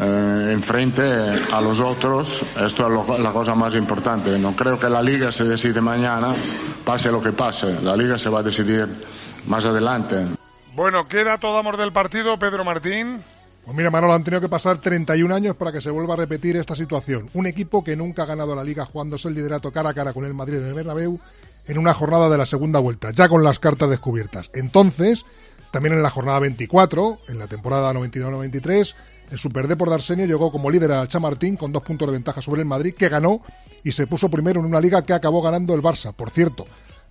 eh, 0.00 0.50
en 0.52 0.62
frente 0.62 1.02
a 1.52 1.60
los 1.60 1.80
otros. 1.80 2.42
Esto 2.60 2.86
es 2.86 2.92
lo- 2.92 3.18
la 3.18 3.30
cosa 3.32 3.54
más 3.54 3.74
importante. 3.74 4.38
No 4.38 4.52
creo 4.52 4.78
que 4.78 4.88
la 4.90 5.02
liga 5.02 5.30
se 5.32 5.44
decide 5.44 5.80
mañana, 5.80 6.32
pase 6.84 7.10
lo 7.12 7.20
que 7.20 7.32
pase. 7.32 7.80
La 7.82 7.96
liga 7.96 8.18
se 8.18 8.28
va 8.28 8.40
a 8.40 8.42
decidir 8.42 8.88
más 9.46 9.64
adelante. 9.64 10.16
Bueno, 10.74 11.08
¿qué 11.08 11.24
dato 11.24 11.52
damos 11.54 11.78
del 11.78 11.92
partido, 11.92 12.38
Pedro 12.38 12.64
Martín? 12.64 13.22
Pues 13.64 13.76
mira, 13.76 13.90
Manolo, 13.90 14.12
han 14.12 14.22
tenido 14.22 14.40
que 14.40 14.48
pasar 14.48 14.78
31 14.78 15.34
años 15.34 15.56
para 15.56 15.72
que 15.72 15.80
se 15.80 15.90
vuelva 15.90 16.14
a 16.14 16.16
repetir 16.16 16.56
esta 16.56 16.76
situación. 16.76 17.28
Un 17.34 17.46
equipo 17.46 17.82
que 17.82 17.96
nunca 17.96 18.22
ha 18.22 18.26
ganado 18.26 18.54
la 18.54 18.62
Liga 18.62 18.84
jugándose 18.84 19.26
el 19.28 19.34
liderato 19.34 19.72
cara 19.72 19.90
a 19.90 19.94
cara 19.94 20.12
con 20.12 20.24
el 20.24 20.34
Madrid 20.34 20.58
en 20.58 20.66
el 20.68 20.74
Bernabéu 20.74 21.18
en 21.66 21.78
una 21.78 21.92
jornada 21.92 22.28
de 22.28 22.38
la 22.38 22.46
segunda 22.46 22.78
vuelta, 22.78 23.10
ya 23.10 23.28
con 23.28 23.42
las 23.42 23.58
cartas 23.58 23.90
descubiertas. 23.90 24.50
Entonces, 24.54 25.24
también 25.70 25.94
en 25.94 26.02
la 26.02 26.10
jornada 26.10 26.40
24, 26.40 27.18
en 27.28 27.38
la 27.38 27.46
temporada 27.46 27.92
92-93, 27.92 28.94
el 29.30 29.38
Superdeport 29.38 29.90
de 29.90 29.94
Arsenio 29.94 30.26
llegó 30.26 30.52
como 30.52 30.70
líder 30.70 30.92
al 30.92 31.08
Chamartín 31.08 31.56
con 31.56 31.72
dos 31.72 31.82
puntos 31.82 32.08
de 32.08 32.12
ventaja 32.12 32.40
sobre 32.40 32.62
el 32.62 32.66
Madrid, 32.66 32.94
que 32.94 33.08
ganó 33.08 33.42
y 33.82 33.92
se 33.92 34.06
puso 34.06 34.28
primero 34.28 34.60
en 34.60 34.66
una 34.66 34.80
liga 34.80 35.04
que 35.04 35.12
acabó 35.12 35.42
ganando 35.42 35.74
el 35.74 35.82
Barça. 35.82 36.12
Por 36.12 36.30
cierto, 36.30 36.66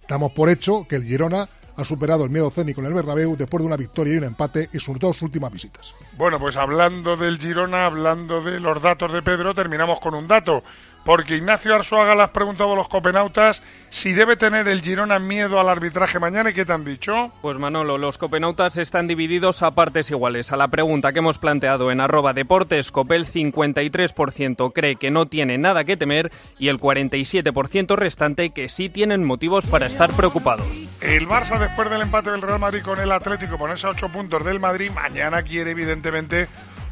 damos 0.07 0.31
por 0.31 0.49
hecho 0.49 0.85
que 0.87 0.95
el 0.95 1.03
Girona 1.03 1.47
ha 1.77 1.83
superado 1.83 2.23
el 2.23 2.29
miedo 2.29 2.49
cénico 2.49 2.81
en 2.81 2.87
el 2.87 2.93
Bernabéu 2.93 3.35
después 3.35 3.61
de 3.61 3.67
una 3.67 3.77
victoria 3.77 4.13
y 4.13 4.17
un 4.17 4.23
empate 4.23 4.69
en 4.71 4.79
sus 4.79 4.97
dos 4.97 5.21
últimas 5.21 5.51
visitas. 5.51 5.93
Bueno, 6.17 6.39
pues 6.39 6.55
hablando 6.55 7.17
del 7.17 7.37
Girona, 7.37 7.85
hablando 7.85 8.41
de 8.41 8.59
los 8.59 8.81
datos 8.81 9.11
de 9.11 9.21
Pedro, 9.21 9.53
terminamos 9.53 9.99
con 9.99 10.15
un 10.15 10.27
dato. 10.27 10.63
Porque 11.05 11.37
Ignacio 11.37 11.75
Arzuaga 11.75 12.15
le 12.15 12.23
has 12.23 12.31
preguntado 12.31 12.73
a 12.73 12.75
los 12.75 12.89
copenautas 12.89 13.61
si 13.91 14.13
debe 14.13 14.37
tener 14.37 14.67
el 14.67 14.81
Girona 14.81 15.19
miedo 15.19 15.59
al 15.59 15.69
arbitraje 15.69 16.19
mañana 16.19 16.49
y 16.49 16.53
qué 16.53 16.65
te 16.65 16.73
han 16.73 16.83
dicho. 16.83 17.31
Pues 17.43 17.59
Manolo, 17.59 17.99
los 17.99 18.17
copenautas 18.17 18.77
están 18.77 19.07
divididos 19.07 19.61
a 19.61 19.69
partes 19.75 20.09
iguales. 20.09 20.51
A 20.51 20.57
la 20.57 20.67
pregunta 20.69 21.13
que 21.13 21.19
hemos 21.19 21.37
planteado 21.37 21.91
en 21.91 22.01
arroba 22.01 22.33
deportes, 22.33 22.91
Copel 22.91 23.27
53% 23.27 24.73
cree 24.73 24.95
que 24.95 25.11
no 25.11 25.27
tiene 25.27 25.59
nada 25.59 25.83
que 25.83 25.95
temer 25.95 26.31
y 26.57 26.69
el 26.69 26.79
47% 26.79 27.95
restante 27.95 28.49
que 28.49 28.67
sí 28.67 28.89
tienen 28.89 29.23
motivos 29.23 29.67
para 29.67 29.85
estar 29.85 30.11
preocupados. 30.13 30.67
El 31.01 31.27
Barça, 31.27 31.59
después 31.59 31.87
del 31.87 32.01
empate 32.01 32.31
del 32.31 32.41
Real 32.41 32.59
Madrid 32.59 32.81
con 32.81 32.99
el 32.99 33.11
Atlético, 33.11 33.59
ponerse 33.59 33.85
a 33.85 33.91
8 33.91 34.11
puntos 34.11 34.43
del 34.43 34.59
Madrid, 34.59 34.89
mañana 34.89 35.43
quiere 35.43 35.69
evidentemente 35.69 36.47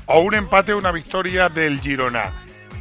o 0.05 0.19
un 0.19 0.35
empate 0.35 0.73
o 0.73 0.77
una 0.77 0.91
victoria 0.91 1.49
del 1.49 1.81
Girona. 1.81 2.31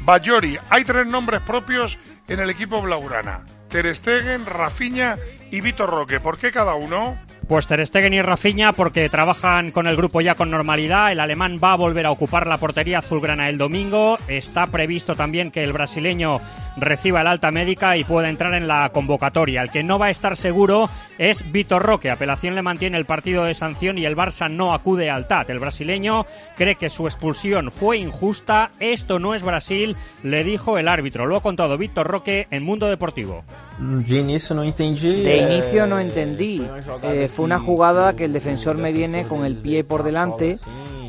Bayori, 0.04 0.58
hay 0.68 0.84
tres 0.84 1.06
nombres 1.06 1.40
propios 1.42 1.96
en 2.28 2.40
el 2.40 2.50
equipo 2.50 2.82
blaugrana. 2.82 3.44
Ter 3.68 3.94
Stegen, 3.94 4.44
Rafinha 4.44 5.16
y 5.50 5.60
Vitor 5.60 5.88
Roque. 5.88 6.20
¿Por 6.20 6.38
qué 6.38 6.50
cada 6.50 6.74
uno? 6.74 7.16
Pues 7.48 7.66
Ter 7.66 7.86
Stegen 7.86 8.12
y 8.12 8.20
Rafinha 8.20 8.72
porque 8.72 9.08
trabajan 9.08 9.70
con 9.70 9.86
el 9.86 9.96
grupo 9.96 10.20
ya 10.20 10.34
con 10.34 10.50
normalidad. 10.50 11.12
El 11.12 11.20
alemán 11.20 11.58
va 11.62 11.72
a 11.72 11.76
volver 11.76 12.06
a 12.06 12.10
ocupar 12.10 12.46
la 12.46 12.58
portería 12.58 12.98
azulgrana 12.98 13.48
el 13.48 13.58
domingo. 13.58 14.18
Está 14.28 14.66
previsto 14.66 15.14
también 15.14 15.50
que 15.50 15.62
el 15.62 15.72
brasileño 15.72 16.40
reciba 16.76 17.20
el 17.20 17.26
alta 17.26 17.50
médica 17.50 17.96
y 17.96 18.04
pueda 18.04 18.28
entrar 18.28 18.54
en 18.54 18.68
la 18.68 18.88
convocatoria. 18.90 19.62
El 19.62 19.70
que 19.70 19.82
no 19.82 19.98
va 19.98 20.06
a 20.06 20.10
estar 20.10 20.36
seguro 20.36 20.88
es 21.18 21.50
Vitor 21.52 21.82
Roque. 21.82 22.10
Apelación 22.10 22.54
le 22.54 22.62
mantiene 22.62 22.98
el 22.98 23.04
partido 23.04 23.44
de 23.44 23.54
sanción 23.54 23.98
y 23.98 24.04
el 24.04 24.16
Barça 24.16 24.50
no 24.50 24.72
acude 24.72 25.10
al 25.10 25.26
TAT. 25.26 25.50
El 25.50 25.58
brasileño 25.58 26.26
cree 26.56 26.76
que 26.76 26.88
su 26.88 27.06
expulsión 27.06 27.70
fue 27.70 27.98
injusta. 27.98 28.70
Esto 28.80 29.18
no 29.18 29.34
es 29.34 29.42
Brasil, 29.42 29.96
le 30.22 30.44
dijo 30.44 30.78
el 30.78 30.88
árbitro. 30.88 31.26
Lo 31.26 31.36
ha 31.36 31.42
contado 31.42 31.78
Víctor 31.78 32.06
Roque 32.06 32.46
en 32.50 32.62
Mundo 32.62 32.88
Deportivo. 32.88 33.44
De 33.78 34.18
inicio 34.18 34.54
no 34.54 34.62
entendí. 34.62 35.22
De 35.22 35.38
eh, 35.38 35.52
inicio 35.52 35.86
no 35.86 35.98
entendí. 35.98 36.66
Eh, 37.02 37.28
fue 37.34 37.44
una 37.44 37.58
jugada 37.58 38.14
que 38.14 38.24
el 38.24 38.32
defensor 38.32 38.76
me 38.76 38.92
viene 38.92 39.24
con 39.24 39.44
el 39.44 39.56
pie 39.56 39.84
por 39.84 40.02
delante 40.02 40.58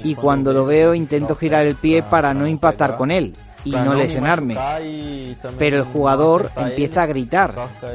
y 0.03 0.15
cuando 0.15 0.53
lo 0.53 0.65
veo 0.65 0.93
intento 0.93 1.35
girar 1.35 1.65
el 1.65 1.75
pie 1.75 2.03
para 2.03 2.33
no 2.33 2.47
impactar 2.47 2.97
con 2.97 3.11
él 3.11 3.33
y 3.63 3.71
no 3.71 3.93
lesionarme. 3.93 4.57
Pero 5.57 5.77
el 5.77 5.83
jugador 5.83 6.51
empieza 6.55 7.03
a 7.03 7.05
gritar 7.05 7.53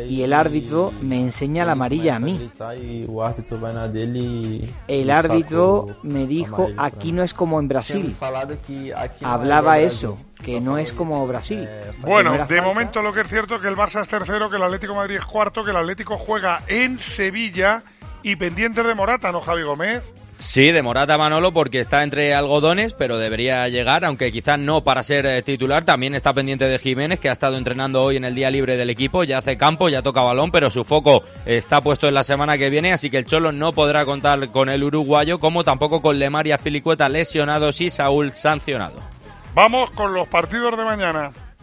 y 0.09 0.23
el 0.23 0.33
árbitro 0.33 0.93
me 1.01 1.21
enseña 1.21 1.65
la 1.65 1.73
amarilla 1.73 2.17
a 2.17 2.19
mí. 2.19 2.51
El 4.89 5.11
árbitro 5.11 5.87
me 6.03 6.27
dijo, 6.27 6.69
aquí 6.77 7.13
no 7.13 7.23
es 7.23 7.35
como 7.35 7.59
en 7.59 7.69
Brasil. 7.69 8.17
Hablaba 9.23 9.79
eso, 9.79 10.19
que 10.43 10.61
no 10.61 10.79
es 10.79 10.93
como 10.93 11.27
Brasil. 11.27 11.69
Bueno, 11.99 12.31
Primera 12.31 12.47
de 12.47 12.57
falta. 12.57 12.63
momento 12.63 13.03
lo 13.03 13.13
que 13.13 13.23
es 13.23 13.29
cierto 13.29 13.57
es 13.57 13.61
que 13.61 13.69
el 13.69 13.77
Barça 13.77 14.03
es 14.03 14.09
tercero, 14.09 14.49
que 14.49 14.57
el 14.57 14.63
Atlético 14.63 14.93
de 14.93 14.99
Madrid 14.99 15.17
es 15.17 15.27
cuarto, 15.27 15.65
que 15.65 15.71
el 15.71 15.77
Atlético 15.77 16.17
juega 16.17 16.63
en 16.69 16.99
Sevilla 16.99 17.83
y 18.23 18.37
pendientes 18.37 18.87
de 18.87 18.95
Morata, 18.95 19.33
¿no, 19.33 19.41
Javi 19.41 19.63
Gómez? 19.63 20.03
Sí, 20.39 20.71
de 20.71 20.83
Morata 20.83 21.19
Manolo 21.19 21.51
porque 21.51 21.81
está 21.81 22.05
entre 22.05 22.33
algodones, 22.33 22.95
pero 22.95 23.19
debería 23.19 23.69
llegar, 23.69 24.05
aunque 24.05 24.31
quizás 24.31 24.57
no 24.57 24.85
para 24.85 25.03
ser 25.03 25.27
eh, 25.27 25.43
titular. 25.43 25.85
También 25.85 26.15
está 26.15 26.33
pendiente 26.33 26.67
de 26.67 26.79
Jiménez, 26.79 27.19
que 27.19 27.29
ha 27.29 27.33
estado 27.33 27.57
entrenando 27.57 28.05
hoy 28.05 28.19
en 28.19 28.25
el 28.25 28.37
día 28.37 28.49
libre 28.49 28.77
del 28.77 28.89
equipo, 28.89 29.25
ya 29.25 29.39
hace 29.39 29.59
campo, 29.59 29.89
ya 29.89 30.01
toca 30.01 30.21
balón, 30.21 30.53
pero 30.53 30.71
su 30.71 30.85
foco 30.85 31.25
está 31.45 31.81
puesto 31.81 32.07
en 32.07 32.15
la 32.15 32.23
semana 32.23 32.57
que 32.57 32.71
viene, 32.71 32.93
así 32.93 33.11
que 33.11 33.19
el 33.19 33.27
Cholo 33.27 33.51
no 33.51 33.73
podrá 33.73 34.05
contar 34.05 34.49
con 34.51 34.69
el 34.69 34.85
uruguayo, 34.85 35.41
como 35.41 35.65
tampoco 35.65 36.01
con 36.01 36.21
Lemar 36.21 36.47
y 36.47 36.53
Azpilicueta 36.53 37.09
lesionados 37.09 37.81
y 37.81 37.91
Saúl 37.91 38.33
sancionado. 38.33 39.01
Vamos 39.55 39.91
con 39.91 40.15
los 40.15 40.29
partidos 40.29 40.79
de 40.79 40.85
mañana. 40.85 41.33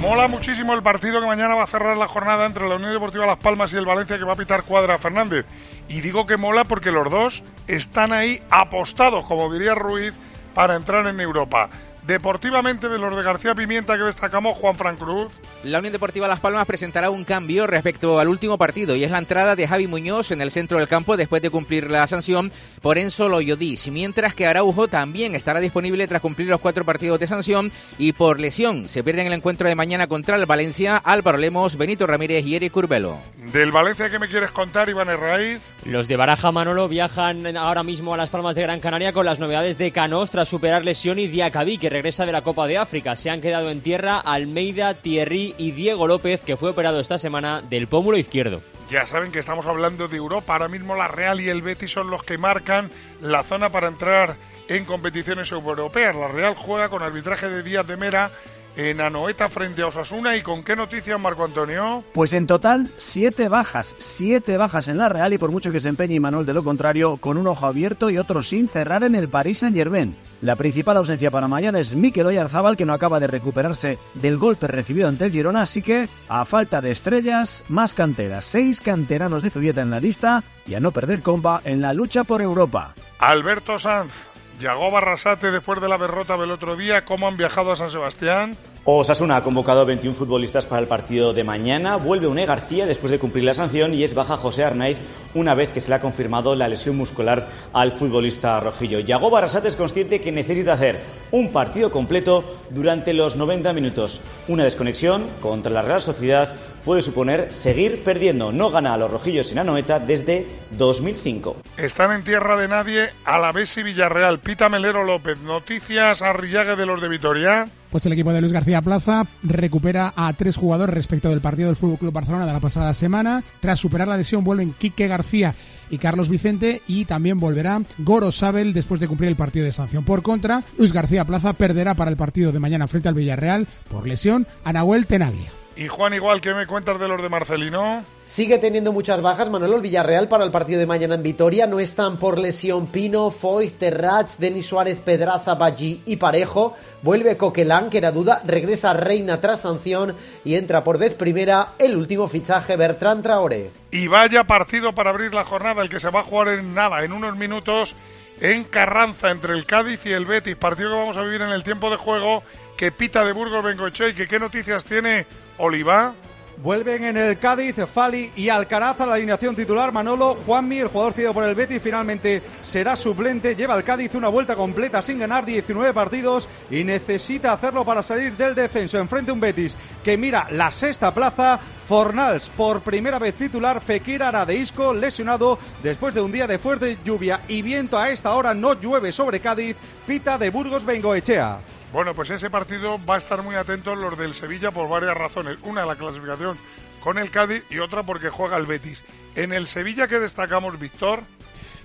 Mola 0.00 0.28
muchísimo 0.28 0.74
el 0.74 0.82
partido 0.82 1.20
que 1.20 1.26
mañana 1.26 1.54
va 1.54 1.62
a 1.64 1.66
cerrar 1.66 1.96
la 1.96 2.08
jornada 2.08 2.44
entre 2.46 2.68
la 2.68 2.76
Unión 2.76 2.92
Deportiva 2.92 3.26
Las 3.26 3.38
Palmas 3.38 3.72
y 3.72 3.76
el 3.76 3.86
Valencia 3.86 4.18
que 4.18 4.24
va 4.24 4.34
a 4.34 4.36
pitar 4.36 4.62
Cuadra 4.64 4.98
Fernández. 4.98 5.46
Y 5.88 6.00
digo 6.00 6.26
que 6.26 6.36
mola 6.36 6.64
porque 6.64 6.90
los 6.90 7.10
dos 7.10 7.42
están 7.68 8.12
ahí 8.12 8.42
apostados, 8.50 9.24
como 9.24 9.52
diría 9.52 9.74
Ruiz, 9.74 10.14
para 10.54 10.74
entrar 10.74 11.06
en 11.06 11.20
Europa. 11.20 11.70
Deportivamente, 12.06 12.90
de 12.90 12.98
los 12.98 13.16
de 13.16 13.22
García 13.22 13.54
Pimienta 13.54 13.96
que 13.96 14.04
destacamos, 14.04 14.56
Juan 14.56 14.76
Fran 14.76 14.96
Cruz. 14.96 15.32
La 15.62 15.78
Unión 15.78 15.92
Deportiva 15.92 16.28
Las 16.28 16.40
Palmas 16.40 16.66
presentará 16.66 17.08
un 17.08 17.24
cambio 17.24 17.66
respecto 17.66 18.18
al 18.18 18.28
último 18.28 18.58
partido 18.58 18.94
y 18.94 19.04
es 19.04 19.10
la 19.10 19.18
entrada 19.18 19.56
de 19.56 19.66
Javi 19.66 19.86
Muñoz 19.86 20.30
en 20.30 20.42
el 20.42 20.50
centro 20.50 20.78
del 20.78 20.88
campo 20.88 21.16
después 21.16 21.40
de 21.40 21.48
cumplir 21.48 21.90
la 21.90 22.06
sanción 22.06 22.52
por 22.82 22.98
Enzo 22.98 23.30
Loyodis, 23.30 23.90
mientras 23.90 24.34
que 24.34 24.46
Araujo 24.46 24.88
también 24.88 25.34
estará 25.34 25.60
disponible 25.60 26.06
tras 26.06 26.20
cumplir 26.20 26.48
los 26.48 26.60
cuatro 26.60 26.84
partidos 26.84 27.18
de 27.18 27.26
sanción 27.26 27.72
y 27.96 28.12
por 28.12 28.38
lesión. 28.38 28.88
Se 28.88 29.02
pierden 29.02 29.26
el 29.26 29.32
encuentro 29.32 29.66
de 29.66 29.74
mañana 29.74 30.06
contra 30.06 30.36
el 30.36 30.44
Valencia, 30.44 30.98
Álvaro 30.98 31.38
Lemos, 31.38 31.78
Benito 31.78 32.06
Ramírez 32.06 32.44
y 32.44 32.56
Eric 32.56 32.72
Curbelo. 32.72 33.18
Del 33.52 33.72
Valencia, 33.72 34.10
¿qué 34.10 34.18
me 34.18 34.28
quieres 34.28 34.50
contar, 34.50 34.90
Iván 34.90 35.08
Herraiz? 35.08 35.62
Los 35.86 36.08
de 36.08 36.16
Baraja 36.16 36.52
Manolo 36.52 36.88
viajan 36.88 37.56
ahora 37.56 37.82
mismo 37.82 38.12
a 38.12 38.16
las 38.18 38.28
Palmas 38.28 38.54
de 38.54 38.62
Gran 38.62 38.80
Canaria 38.80 39.12
con 39.14 39.24
las 39.24 39.38
novedades 39.38 39.78
de 39.78 39.90
Canos 39.90 40.30
tras 40.30 40.48
superar 40.48 40.84
lesión 40.84 41.18
y 41.18 41.28
Diacabí, 41.28 41.78
que 41.78 41.93
regresa 41.94 42.26
de 42.26 42.32
la 42.32 42.42
Copa 42.42 42.66
de 42.66 42.76
África. 42.76 43.14
Se 43.14 43.30
han 43.30 43.40
quedado 43.40 43.70
en 43.70 43.80
tierra 43.80 44.18
Almeida, 44.18 44.94
Thierry 44.94 45.54
y 45.56 45.70
Diego 45.70 46.08
López, 46.08 46.42
que 46.42 46.56
fue 46.56 46.70
operado 46.70 46.98
esta 46.98 47.18
semana 47.18 47.62
del 47.62 47.86
pómulo 47.86 48.18
izquierdo. 48.18 48.62
Ya 48.90 49.06
saben 49.06 49.30
que 49.30 49.38
estamos 49.38 49.64
hablando 49.66 50.08
de 50.08 50.16
Europa. 50.16 50.54
Ahora 50.54 50.66
mismo 50.66 50.96
la 50.96 51.06
Real 51.06 51.40
y 51.40 51.48
el 51.48 51.62
Betis 51.62 51.92
son 51.92 52.10
los 52.10 52.24
que 52.24 52.36
marcan 52.36 52.90
la 53.22 53.44
zona 53.44 53.70
para 53.70 53.86
entrar 53.86 54.34
en 54.66 54.84
competiciones 54.84 55.52
europeas. 55.52 56.16
La 56.16 56.26
Real 56.26 56.56
juega 56.56 56.88
con 56.88 57.04
arbitraje 57.04 57.48
de 57.48 57.62
Díaz 57.62 57.86
de 57.86 57.96
Mera 57.96 58.32
en 58.76 59.00
Anoeta 59.00 59.48
frente 59.48 59.82
a 59.82 59.88
Osasuna. 59.88 60.36
¿Y 60.36 60.42
con 60.42 60.62
qué 60.64 60.76
noticias, 60.76 61.18
Marco 61.20 61.44
Antonio? 61.44 62.04
Pues 62.12 62.32
en 62.32 62.46
total, 62.46 62.90
siete 62.96 63.48
bajas, 63.48 63.94
siete 63.98 64.56
bajas 64.56 64.88
en 64.88 64.98
la 64.98 65.08
Real 65.08 65.32
y 65.32 65.38
por 65.38 65.50
mucho 65.50 65.72
que 65.72 65.80
se 65.80 65.88
empeñe 65.88 66.20
Manuel 66.20 66.46
de 66.46 66.54
lo 66.54 66.64
contrario, 66.64 67.16
con 67.18 67.38
un 67.38 67.46
ojo 67.46 67.66
abierto 67.66 68.10
y 68.10 68.18
otro 68.18 68.42
sin 68.42 68.68
cerrar 68.68 69.04
en 69.04 69.14
el 69.14 69.28
Paris 69.28 69.58
Saint-Germain. 69.58 70.16
La 70.40 70.56
principal 70.56 70.96
ausencia 70.96 71.30
para 71.30 71.48
mañana 71.48 71.78
es 71.78 71.94
Mikel 71.94 72.26
Oyarzábal, 72.26 72.76
que 72.76 72.84
no 72.84 72.92
acaba 72.92 73.20
de 73.20 73.26
recuperarse 73.26 73.98
del 74.14 74.36
golpe 74.36 74.66
recibido 74.66 75.08
ante 75.08 75.24
el 75.24 75.32
Girona, 75.32 75.62
así 75.62 75.80
que, 75.80 76.08
a 76.28 76.44
falta 76.44 76.80
de 76.80 76.90
estrellas, 76.90 77.64
más 77.68 77.94
canteras. 77.94 78.44
Seis 78.44 78.80
canteranos 78.80 79.42
de 79.42 79.50
Zubieta 79.50 79.80
en 79.80 79.90
la 79.90 80.00
lista 80.00 80.44
y 80.66 80.74
a 80.74 80.80
no 80.80 80.90
perder 80.90 81.22
comba 81.22 81.62
en 81.64 81.80
la 81.80 81.94
lucha 81.94 82.24
por 82.24 82.42
Europa. 82.42 82.94
Alberto 83.18 83.78
Sanz, 83.78 84.12
Yago 84.60 84.90
Barrasate 84.90 85.50
después 85.50 85.80
de 85.80 85.88
la 85.88 85.98
derrota 85.98 86.36
del 86.36 86.50
otro 86.50 86.76
día. 86.76 87.04
¿Cómo 87.04 87.28
han 87.28 87.36
viajado 87.36 87.72
a 87.72 87.76
San 87.76 87.90
Sebastián? 87.90 88.56
Osasuna 88.86 89.36
ha 89.36 89.42
convocado 89.42 89.80
a 89.80 89.84
21 89.84 90.14
futbolistas 90.14 90.66
para 90.66 90.82
el 90.82 90.88
partido 90.88 91.32
de 91.32 91.42
mañana. 91.42 91.96
Vuelve 91.96 92.26
Une 92.26 92.44
García 92.44 92.84
después 92.84 93.10
de 93.10 93.18
cumplir 93.18 93.44
la 93.44 93.54
sanción 93.54 93.94
y 93.94 94.04
es 94.04 94.12
baja 94.12 94.36
José 94.36 94.62
Arnaiz 94.62 94.98
una 95.32 95.54
vez 95.54 95.72
que 95.72 95.80
se 95.80 95.88
le 95.88 95.94
ha 95.94 96.00
confirmado 96.02 96.54
la 96.54 96.68
lesión 96.68 96.94
muscular 96.94 97.48
al 97.72 97.92
futbolista 97.92 98.60
rojillo. 98.60 99.00
Yago 99.00 99.30
Barrasate 99.30 99.68
es 99.68 99.76
consciente 99.76 100.20
que 100.20 100.32
necesita 100.32 100.74
hacer 100.74 101.00
un 101.30 101.50
partido 101.50 101.90
completo 101.90 102.44
durante 102.68 103.14
los 103.14 103.36
90 103.36 103.72
minutos. 103.72 104.20
Una 104.48 104.64
desconexión 104.64 105.30
contra 105.40 105.72
la 105.72 105.80
Real 105.80 106.02
Sociedad 106.02 106.54
puede 106.84 107.00
suponer 107.00 107.50
seguir 107.54 108.04
perdiendo. 108.04 108.52
No 108.52 108.68
gana 108.68 108.92
a 108.92 108.98
los 108.98 109.10
rojillos 109.10 109.50
en 109.50 109.60
Anoeta 109.60 109.98
desde 109.98 110.46
2005. 110.72 111.56
Están 111.78 112.12
en 112.12 112.22
tierra 112.22 112.56
de 112.56 112.68
nadie 112.68 113.08
Alavés 113.24 113.78
y 113.78 113.82
Villarreal. 113.82 114.40
Pita 114.40 114.68
Melero 114.68 115.04
López. 115.04 115.38
Noticias 115.38 116.20
Arrillague 116.20 116.76
de 116.76 116.84
los 116.84 117.00
de 117.00 117.08
Vitoria. 117.08 117.66
Pues 117.94 118.06
el 118.06 118.12
equipo 118.12 118.32
de 118.32 118.40
Luis 118.40 118.52
García 118.52 118.82
Plaza 118.82 119.24
recupera 119.44 120.12
a 120.16 120.32
tres 120.32 120.56
jugadores 120.56 120.96
respecto 120.96 121.30
del 121.30 121.40
partido 121.40 121.68
del 121.68 121.76
Fútbol 121.76 121.98
Club 121.98 122.12
Barcelona 122.12 122.44
de 122.44 122.52
la 122.52 122.58
pasada 122.58 122.92
semana. 122.92 123.44
Tras 123.60 123.78
superar 123.78 124.08
la 124.08 124.16
lesión 124.16 124.42
vuelven 124.42 124.74
Quique 124.76 125.06
García 125.06 125.54
y 125.90 125.98
Carlos 125.98 126.28
Vicente 126.28 126.82
y 126.88 127.04
también 127.04 127.38
volverá 127.38 127.80
Goro 127.98 128.32
Sabel 128.32 128.72
después 128.72 129.00
de 129.00 129.06
cumplir 129.06 129.28
el 129.28 129.36
partido 129.36 129.64
de 129.64 129.70
sanción. 129.70 130.02
Por 130.02 130.22
contra, 130.22 130.64
Luis 130.76 130.92
García 130.92 131.24
Plaza 131.24 131.52
perderá 131.52 131.94
para 131.94 132.10
el 132.10 132.16
partido 132.16 132.50
de 132.50 132.58
mañana 132.58 132.88
frente 132.88 133.08
al 133.08 133.14
Villarreal 133.14 133.68
por 133.88 134.08
lesión 134.08 134.48
a 134.64 134.72
Nahuel 134.72 135.06
Tenaglia. 135.06 135.63
Y 135.76 135.88
Juan, 135.88 136.14
igual, 136.14 136.40
¿qué 136.40 136.54
me 136.54 136.68
cuentas 136.68 137.00
de 137.00 137.08
los 137.08 137.20
de 137.20 137.28
Marcelino? 137.28 138.04
Sigue 138.22 138.58
teniendo 138.58 138.92
muchas 138.92 139.20
bajas 139.20 139.50
Manuel 139.50 139.82
Villarreal 139.82 140.28
para 140.28 140.44
el 140.44 140.52
partido 140.52 140.78
de 140.78 140.86
mañana 140.86 141.16
en 141.16 141.24
Vitoria. 141.24 141.66
No 141.66 141.80
están 141.80 142.16
por 142.16 142.38
lesión 142.38 142.86
Pino, 142.86 143.32
Foy, 143.32 143.70
Terrach, 143.70 144.36
Denis 144.38 144.66
Suárez, 144.66 145.00
Pedraza, 145.04 145.56
Ballí 145.56 146.00
y 146.06 146.16
Parejo. 146.16 146.76
Vuelve 147.02 147.36
Coquelán, 147.36 147.90
que 147.90 147.98
era 147.98 148.12
duda, 148.12 148.40
regresa 148.46 148.92
Reina 148.92 149.40
tras 149.40 149.62
sanción 149.62 150.14
y 150.44 150.54
entra 150.54 150.84
por 150.84 150.96
vez 150.96 151.14
primera 151.14 151.72
el 151.80 151.96
último 151.96 152.28
fichaje 152.28 152.76
Bertrand 152.76 153.24
Traoré. 153.24 153.72
Y 153.90 154.06
vaya 154.06 154.44
partido 154.44 154.94
para 154.94 155.10
abrir 155.10 155.34
la 155.34 155.44
jornada, 155.44 155.82
el 155.82 155.88
que 155.88 155.98
se 155.98 156.10
va 156.10 156.20
a 156.20 156.24
jugar 156.24 156.48
en 156.48 156.72
nada, 156.72 157.02
en 157.02 157.12
unos 157.12 157.36
minutos, 157.36 157.96
en 158.40 158.62
Carranza, 158.62 159.32
entre 159.32 159.54
el 159.54 159.66
Cádiz 159.66 160.06
y 160.06 160.12
el 160.12 160.24
Betis. 160.24 160.54
Partido 160.54 160.90
que 160.90 160.96
vamos 160.96 161.16
a 161.16 161.22
vivir 161.22 161.42
en 161.42 161.50
el 161.50 161.64
tiempo 161.64 161.90
de 161.90 161.96
juego 161.96 162.44
que 162.76 162.92
pita 162.92 163.24
de 163.24 163.32
Burgos 163.32 163.64
Bengoche 163.64 164.10
y 164.10 164.14
que 164.14 164.28
qué 164.28 164.38
noticias 164.38 164.84
tiene 164.84 165.26
Oliva. 165.58 166.14
Vuelven 166.62 167.04
en 167.04 167.16
el 167.16 167.38
Cádiz, 167.38 167.76
Fali 167.92 168.30
y 168.36 168.48
Alcaraz 168.48 169.00
a 169.00 169.06
la 169.06 169.14
alineación 169.14 169.56
titular. 169.56 169.92
Manolo, 169.92 170.36
Juanmi, 170.46 170.78
el 170.78 170.88
jugador 170.88 171.12
cedido 171.12 171.34
por 171.34 171.44
el 171.44 171.54
Betis, 171.54 171.82
finalmente 171.82 172.42
será 172.62 172.96
suplente. 172.96 173.56
Lleva 173.56 173.74
al 173.74 173.82
Cádiz 173.82 174.14
una 174.14 174.28
vuelta 174.28 174.54
completa 174.54 175.02
sin 175.02 175.18
ganar 175.18 175.44
19 175.44 175.92
partidos 175.92 176.48
y 176.70 176.84
necesita 176.84 177.52
hacerlo 177.52 177.84
para 177.84 178.02
salir 178.02 178.36
del 178.36 178.54
descenso. 178.54 178.98
Enfrente 178.98 179.32
un 179.32 179.40
Betis 179.40 179.76
que 180.04 180.16
mira 180.16 180.46
la 180.50 180.70
sexta 180.70 181.12
plaza. 181.12 181.58
Fornals 181.86 182.48
por 182.48 182.80
primera 182.80 183.18
vez 183.18 183.34
titular. 183.34 183.80
Fekir 183.80 184.22
Aradeisco 184.22 184.94
lesionado 184.94 185.58
después 185.82 186.14
de 186.14 186.22
un 186.22 186.32
día 186.32 186.46
de 186.46 186.58
fuerte 186.58 186.98
lluvia 187.04 187.40
y 187.48 187.62
viento. 187.62 187.98
A 187.98 188.10
esta 188.10 188.32
hora 188.32 188.54
no 188.54 188.74
llueve 188.74 189.12
sobre 189.12 189.40
Cádiz. 189.40 189.76
Pita 190.06 190.38
de 190.38 190.50
Burgos 190.50 190.84
Bengoechea. 190.84 191.58
Bueno, 191.94 192.12
pues 192.12 192.28
ese 192.30 192.50
partido 192.50 192.98
va 193.08 193.14
a 193.14 193.18
estar 193.18 193.44
muy 193.44 193.54
atentos 193.54 193.96
los 193.96 194.18
del 194.18 194.34
Sevilla 194.34 194.72
por 194.72 194.88
varias 194.88 195.16
razones. 195.16 195.58
Una, 195.62 195.86
la 195.86 195.94
clasificación 195.94 196.58
con 196.98 197.18
el 197.18 197.30
Cádiz 197.30 197.62
y 197.70 197.78
otra 197.78 198.02
porque 198.02 198.30
juega 198.30 198.56
el 198.56 198.66
Betis. 198.66 199.04
En 199.36 199.52
el 199.52 199.68
Sevilla, 199.68 200.08
¿qué 200.08 200.18
destacamos, 200.18 200.80
Víctor? 200.80 201.22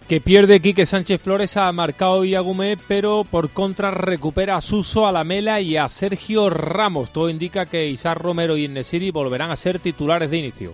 Que 0.08 0.20
pierde 0.20 0.62
Quique 0.62 0.88
Sánchez 0.88 1.22
Flores 1.22 1.58
a 1.58 1.72
Marcao 1.72 2.26
y 2.26 2.34
Agumé, 2.34 2.76
pero 2.88 3.24
por 3.24 3.52
contra 3.52 3.92
recupera 3.92 4.58
a 4.58 4.62
Suso, 4.62 5.06
a 5.06 5.12
Lamela 5.12 5.62
y 5.62 5.78
a 5.78 5.88
Sergio 5.90 6.50
Ramos. 6.50 7.14
Todo 7.14 7.30
indica 7.30 7.68
que 7.68 7.86
Isaac 7.86 8.18
Romero 8.18 8.58
y 8.58 8.68
Nesiri 8.68 9.12
volverán 9.12 9.52
a 9.52 9.58
ser 9.58 9.78
titulares 9.78 10.32
de 10.32 10.38
inicio. 10.38 10.74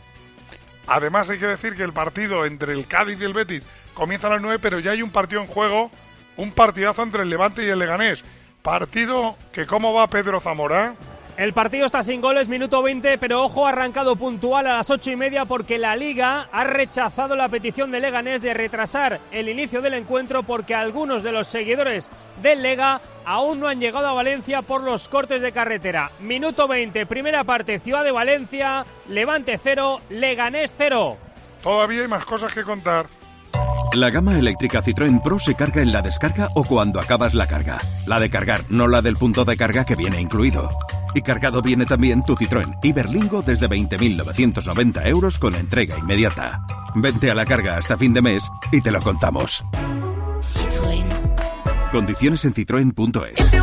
Además, 0.87 1.29
hay 1.29 1.39
que 1.39 1.47
decir 1.47 1.75
que 1.75 1.83
el 1.83 1.91
partido 1.91 2.45
entre 2.45 2.71
el 2.71 2.87
Cádiz 2.87 3.19
y 3.19 3.25
el 3.25 3.33
Betis 3.33 3.63
comienza 3.95 4.27
a 4.27 4.29
las 4.29 4.41
9, 4.41 4.59
pero 4.61 4.79
ya 4.79 4.91
hay 4.91 5.01
un 5.01 5.11
partido 5.11 5.41
en 5.41 5.47
juego, 5.47 5.91
un 6.37 6.53
partidazo 6.53 7.03
entre 7.03 7.23
el 7.23 7.29
Levante 7.29 7.65
y 7.65 7.67
el 7.67 7.79
Leganés. 7.79 8.23
Partido 8.65 9.35
que 9.51 9.67
cómo 9.67 9.93
va 9.93 10.07
Pedro 10.07 10.41
Zamora. 10.41 10.95
El 11.37 11.53
partido 11.53 11.85
está 11.85 12.01
sin 12.01 12.19
goles, 12.19 12.47
minuto 12.47 12.81
20, 12.81 13.19
pero 13.19 13.43
ojo, 13.43 13.67
ha 13.67 13.69
arrancado 13.69 14.15
puntual 14.15 14.65
a 14.65 14.77
las 14.77 14.89
ocho 14.89 15.11
y 15.11 15.15
media 15.15 15.45
porque 15.45 15.77
la 15.77 15.95
Liga 15.95 16.49
ha 16.51 16.63
rechazado 16.63 17.35
la 17.35 17.47
petición 17.47 17.91
de 17.91 17.99
Leganés 17.99 18.41
de 18.41 18.55
retrasar 18.55 19.19
el 19.31 19.49
inicio 19.49 19.83
del 19.83 19.93
encuentro 19.93 20.41
porque 20.41 20.73
algunos 20.73 21.21
de 21.21 21.31
los 21.31 21.45
seguidores 21.45 22.09
del 22.41 22.63
Lega 22.63 23.01
aún 23.23 23.59
no 23.59 23.67
han 23.67 23.79
llegado 23.79 24.07
a 24.07 24.13
Valencia 24.13 24.63
por 24.63 24.81
los 24.81 25.09
cortes 25.09 25.43
de 25.43 25.51
carretera. 25.51 26.09
Minuto 26.19 26.67
20, 26.67 27.05
primera 27.05 27.43
parte, 27.43 27.79
Ciudad 27.79 28.03
de 28.03 28.11
Valencia, 28.11 28.83
Levante 29.09 29.59
0, 29.61 30.01
Leganés 30.09 30.73
0. 30.75 31.17
Todavía 31.61 32.01
hay 32.01 32.07
más 32.07 32.25
cosas 32.25 32.51
que 32.51 32.63
contar. 32.63 33.05
La 33.95 34.09
gama 34.09 34.37
eléctrica 34.37 34.83
Citroën 34.83 35.21
Pro 35.21 35.39
se 35.39 35.55
carga 35.55 35.81
en 35.81 35.93
la 35.93 36.01
descarga 36.01 36.49
o 36.53 36.65
cuando 36.65 36.99
acabas 36.99 37.33
la 37.33 37.47
carga. 37.47 37.79
La 38.05 38.19
de 38.19 38.29
cargar, 38.29 38.65
no 38.67 38.89
la 38.89 39.01
del 39.01 39.15
punto 39.15 39.45
de 39.45 39.55
carga 39.55 39.85
que 39.85 39.95
viene 39.95 40.19
incluido. 40.19 40.69
Y 41.13 41.21
cargado 41.21 41.61
viene 41.61 41.85
también 41.85 42.21
tu 42.25 42.35
Citroën 42.35 42.77
Iberlingo 42.83 43.41
desde 43.41 43.69
20.990 43.69 45.07
euros 45.07 45.39
con 45.39 45.55
entrega 45.55 45.97
inmediata. 45.97 46.65
Vente 46.93 47.31
a 47.31 47.35
la 47.35 47.45
carga 47.45 47.77
hasta 47.77 47.97
fin 47.97 48.13
de 48.13 48.21
mes 48.21 48.43
y 48.73 48.81
te 48.81 48.91
lo 48.91 49.01
contamos. 49.01 49.63
Citroën. 50.41 51.05
Condiciones 51.93 52.43
en 52.43 52.53
citroen.es. 52.53 53.53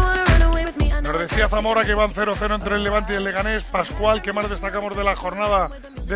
Nos 1.02 1.20
decía 1.20 1.48
Zamora 1.48 1.84
que 1.84 1.92
van 1.92 2.08
0-0 2.08 2.54
entre 2.54 2.76
el 2.76 2.84
Levante 2.84 3.12
y 3.12 3.16
el 3.16 3.24
Leganés. 3.24 3.64
Pascual, 3.64 4.22
¿qué 4.22 4.32
más 4.32 4.48
destacamos 4.48 4.96
de 4.96 5.04
la 5.04 5.14
jornada 5.14 5.68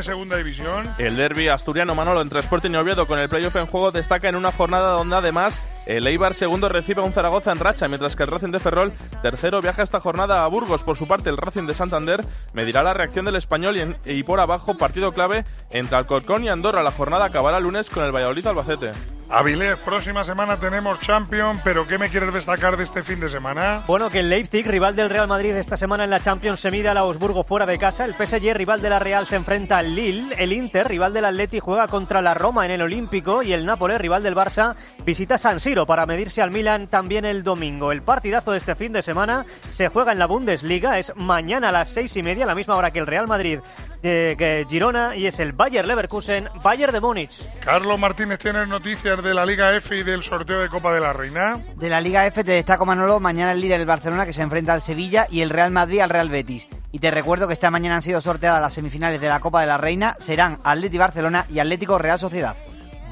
Segunda 0.03 0.37
División? 0.37 0.89
El 0.99 1.17
derby 1.17 1.49
asturiano 1.49 1.95
Manolo 1.95 2.21
entre 2.21 2.41
Sporting 2.41 2.71
y 2.71 2.77
Oviedo 2.77 3.07
con 3.07 3.19
el 3.19 3.29
playoff 3.29 3.57
en 3.57 3.67
juego 3.67 3.91
destaca 3.91 4.29
en 4.29 4.37
una 4.37 4.53
jornada 4.53 4.91
donde 4.91 5.17
además 5.17 5.61
el 5.87 6.07
Eibar 6.07 6.35
segundo 6.35 6.69
recibe 6.69 7.01
a 7.01 7.05
un 7.05 7.13
Zaragoza 7.13 7.53
en 7.53 7.59
racha, 7.59 7.89
mientras 7.89 8.17
que 8.17 8.23
el 8.25 8.29
Racing 8.31 8.51
de 8.51 8.61
Ferrol 8.61 8.93
tercero 9.23 9.61
viaja 9.63 9.83
esta 9.83 10.01
jornada 10.01 10.45
a 10.45 10.49
Burgos. 10.49 10.83
Por 10.83 10.97
su 10.97 11.07
parte, 11.09 11.31
el 11.31 11.37
Racing 11.37 11.67
de 11.67 11.75
Santander 11.75 12.25
medirá 12.53 12.83
la 12.83 12.93
reacción 12.95 13.25
del 13.25 13.37
español 13.37 13.77
y, 13.77 13.81
en- 13.81 13.97
y 14.05 14.23
por 14.23 14.41
abajo 14.41 14.77
partido 14.77 15.13
clave 15.13 15.45
entre 15.71 15.97
Alcorcón 15.97 16.45
y 16.45 16.49
Andorra. 16.49 16.83
La 16.83 16.91
jornada 16.93 17.27
acabará 17.27 17.59
el 17.59 17.65
lunes 17.65 17.89
con 17.91 18.05
el 18.05 18.13
Valladolid 18.13 18.47
Albacete. 18.47 18.93
Avilés, 19.29 19.77
próxima 19.79 20.23
semana 20.23 20.57
tenemos 20.57 21.01
Champion, 21.01 21.61
pero 21.65 21.85
¿qué 21.85 21.99
me 21.99 22.09
quieres 22.11 22.33
destacar 22.33 22.77
de 22.77 22.85
este 22.85 23.03
fin 23.03 23.19
de 23.19 23.29
semana? 23.29 23.83
Bueno, 23.89 24.09
que 24.09 24.21
el 24.21 24.29
Leipzig, 24.29 24.65
rival 24.65 24.95
del 24.95 25.11
Real 25.11 25.27
Madrid 25.27 25.51
esta 25.57 25.77
semana 25.77 26.05
en 26.05 26.11
la 26.11 26.21
Champions, 26.21 26.61
se 26.61 26.71
mide 26.71 26.89
al 26.91 26.97
Augsburgo 26.99 27.43
fuera 27.43 27.67
de 27.67 27.77
casa. 27.77 28.05
El 28.05 28.15
PSG, 28.15 28.55
rival 28.55 28.81
de 28.83 28.89
la 28.91 29.01
Real, 29.01 29.27
se 29.27 29.35
enfrenta 29.35 29.79
al 29.79 29.97
Lille. 29.97 30.33
El 30.39 30.53
Inter, 30.53 30.87
rival 30.87 31.13
del 31.13 31.25
Atleti, 31.25 31.59
juega 31.59 31.89
contra 31.89 32.23
la 32.23 32.35
Roma 32.35 32.67
en 32.67 32.71
el 32.71 32.83
Olímpico. 32.83 33.43
Y 33.43 33.53
el 33.53 33.67
Nápoles, 33.67 33.99
rival 34.01 34.23
del 34.23 34.37
Barça, 34.37 34.77
visita 35.05 35.39
San 35.39 35.59
Siro 35.59 35.76
para 35.85 36.07
medirse 36.07 36.41
al 36.41 36.51
Milan 36.51 36.87
también 36.87 37.27
el 37.27 37.43
domingo. 37.43 37.93
El 37.93 38.03
partidazo 38.03 38.53
de 38.53 38.59
este 38.59 38.75
fin 38.75 38.93
de 38.93 39.03
semana 39.03 39.45
se 39.69 39.89
juega 39.89 40.13
en 40.13 40.19
la 40.19 40.27
Bundesliga. 40.27 40.99
Es 40.99 41.13
mañana 41.17 41.69
a 41.69 41.73
las 41.73 41.91
seis 41.91 42.17
y 42.17 42.23
media, 42.23 42.45
a 42.45 42.47
la 42.47 42.55
misma 42.55 42.77
hora 42.77 42.93
que 42.93 43.01
el 43.01 43.07
Real 43.07 43.27
Madrid 43.27 43.59
de 44.03 44.37
que 44.39 44.65
Girona. 44.69 45.17
Y 45.17 45.27
es 45.27 45.39
el 45.41 45.53
Bayer 45.53 45.87
Leverkusen, 45.87 46.49
Bayer 46.63 46.93
de 46.93 47.01
Múnich. 47.01 47.43
Carlos 47.61 47.99
Martínez 47.99 48.39
tiene 48.39 48.67
noticias 48.67 49.23
de 49.23 49.35
la 49.35 49.45
Liga 49.45 49.75
F 49.77 49.97
y 49.97 50.03
del 50.03 50.23
sorteo 50.23 50.61
de 50.61 50.69
Copa 50.69 50.95
de 50.95 51.01
la 51.01 51.13
Reina. 51.13 51.59
De 51.75 51.89
la 51.89 52.01
Liga 52.01 52.27
F 52.27 52.45
te 52.45 52.53
destaco 52.53 52.87
Manolo, 52.87 53.21
mañana 53.21 53.53
el 53.53 53.61
líder 53.61 53.81
el 53.81 53.87
Barcelona 53.87 54.25
que 54.25 54.33
se 54.33 54.43
enfrenta 54.43 54.73
al 54.73 54.83
Sevilla 54.83 55.27
y 55.29 55.41
el 55.41 55.51
Real 55.51 55.73
Madrid 55.73 56.01
al 56.01 56.11
Real 56.11 56.29
Betis. 56.29 56.69
Y 56.93 56.99
te 57.01 57.11
recuerdo 57.11 57.47
que 57.47 57.53
esta 57.53 57.71
mañana 57.71 57.97
han 57.97 58.03
sido 58.03 58.21
sorteadas 58.21 58.63
las 58.63 58.73
semifinales 58.73 59.21
de 59.21 59.29
la 59.29 59.41
Copa 59.41 59.61
de 59.61 59.67
la 59.67 59.77
Reina, 59.77 60.15
serán 60.19 60.59
Atleti 60.63 60.97
Barcelona 60.99 61.45
y 61.51 61.59
Atlético 61.59 61.99
Real 61.99 62.19
Sociedad. 62.19 62.57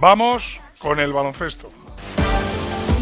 Vamos 0.01 0.61
con 0.79 1.01
el 1.01 1.13
baloncesto. 1.13 1.71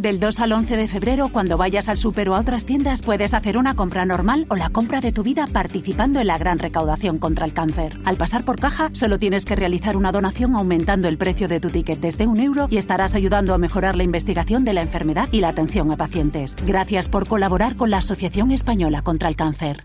Del 0.00 0.18
2 0.18 0.40
al 0.40 0.52
11 0.52 0.78
de 0.78 0.88
febrero, 0.88 1.28
cuando 1.30 1.58
vayas 1.58 1.90
al 1.90 1.98
súper 1.98 2.30
o 2.30 2.34
a 2.34 2.40
otras 2.40 2.64
tiendas, 2.64 3.02
puedes 3.02 3.34
hacer 3.34 3.58
una 3.58 3.74
compra 3.74 4.06
normal 4.06 4.46
o 4.48 4.56
la 4.56 4.70
compra 4.70 5.02
de 5.02 5.12
tu 5.12 5.22
vida 5.22 5.46
participando 5.46 6.20
en 6.20 6.26
la 6.26 6.38
gran 6.38 6.58
recaudación 6.58 7.18
contra 7.18 7.44
el 7.44 7.52
cáncer. 7.52 8.00
Al 8.06 8.16
pasar 8.16 8.46
por 8.46 8.58
caja, 8.58 8.88
solo 8.94 9.18
tienes 9.18 9.44
que 9.44 9.56
realizar 9.56 9.98
una 9.98 10.10
donación 10.10 10.54
aumentando 10.54 11.06
el 11.06 11.18
precio 11.18 11.48
de 11.48 11.60
tu 11.60 11.68
ticket 11.68 12.00
desde 12.00 12.26
un 12.26 12.40
euro 12.40 12.66
y 12.70 12.78
estarás 12.78 13.14
ayudando 13.14 13.52
a 13.52 13.58
mejorar 13.58 13.94
la 13.94 14.02
investigación 14.02 14.64
de 14.64 14.72
la 14.72 14.80
enfermedad 14.80 15.28
y 15.32 15.40
la 15.40 15.50
atención 15.50 15.90
a 15.90 15.98
pacientes. 15.98 16.56
Gracias 16.64 17.10
por 17.10 17.28
colaborar 17.28 17.76
con 17.76 17.90
la 17.90 17.98
Asociación 17.98 18.52
Española 18.52 19.02
contra 19.02 19.28
el 19.28 19.36
Cáncer. 19.36 19.84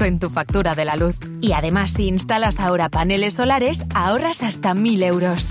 en 0.00 0.18
tu 0.18 0.30
factura 0.30 0.74
de 0.74 0.84
la 0.84 0.96
luz. 0.96 1.16
Y 1.40 1.52
además, 1.52 1.92
si 1.92 2.08
instalas 2.08 2.58
ahora 2.60 2.88
paneles 2.88 3.34
solares, 3.34 3.84
ahorras 3.94 4.42
hasta 4.42 4.74
1.000 4.74 5.04
euros. 5.04 5.46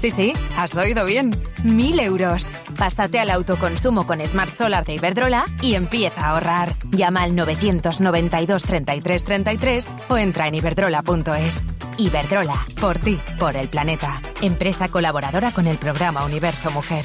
Sí, 0.00 0.10
sí, 0.10 0.32
has 0.56 0.74
oído 0.76 1.04
bien. 1.04 1.32
1.000 1.64 2.00
euros. 2.02 2.46
Pásate 2.76 3.18
al 3.18 3.30
autoconsumo 3.30 4.06
con 4.06 4.24
Smart 4.26 4.50
Solar 4.50 4.84
de 4.84 4.94
Iberdrola 4.94 5.44
y 5.60 5.74
empieza 5.74 6.26
a 6.26 6.30
ahorrar. 6.30 6.74
Llama 6.90 7.22
al 7.24 7.34
992 7.34 8.62
33 8.62 9.24
33 9.24 9.88
o 10.08 10.16
entra 10.16 10.46
en 10.46 10.54
iberdrola.es. 10.54 11.60
Iberdrola, 11.98 12.56
por 12.80 12.98
ti, 12.98 13.18
por 13.40 13.56
el 13.56 13.68
planeta. 13.68 14.22
Empresa 14.40 14.88
colaboradora 14.88 15.50
con 15.50 15.66
el 15.66 15.78
programa 15.78 16.24
Universo 16.24 16.70
Mujer. 16.70 17.04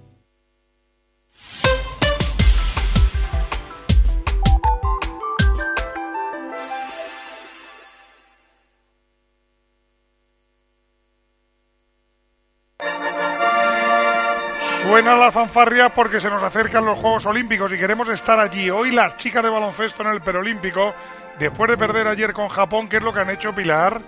Suena 15.01 15.17
la 15.17 15.31
fanfarria 15.31 15.89
porque 15.89 16.19
se 16.19 16.29
nos 16.29 16.43
acercan 16.43 16.85
los 16.85 16.99
Juegos 16.99 17.25
Olímpicos 17.25 17.73
y 17.73 17.77
queremos 17.79 18.07
estar 18.09 18.39
allí. 18.39 18.69
Hoy 18.69 18.91
las 18.91 19.17
chicas 19.17 19.41
de 19.41 19.49
baloncesto 19.49 20.03
en 20.03 20.09
el 20.09 20.21
Perolímpico, 20.21 20.93
después 21.39 21.71
de 21.71 21.75
perder 21.75 22.07
ayer 22.07 22.33
con 22.33 22.49
Japón, 22.49 22.87
¿qué 22.87 22.97
es 22.97 23.01
lo 23.01 23.11
que 23.11 23.21
han 23.21 23.31
hecho, 23.31 23.51
Pilar? 23.51 23.99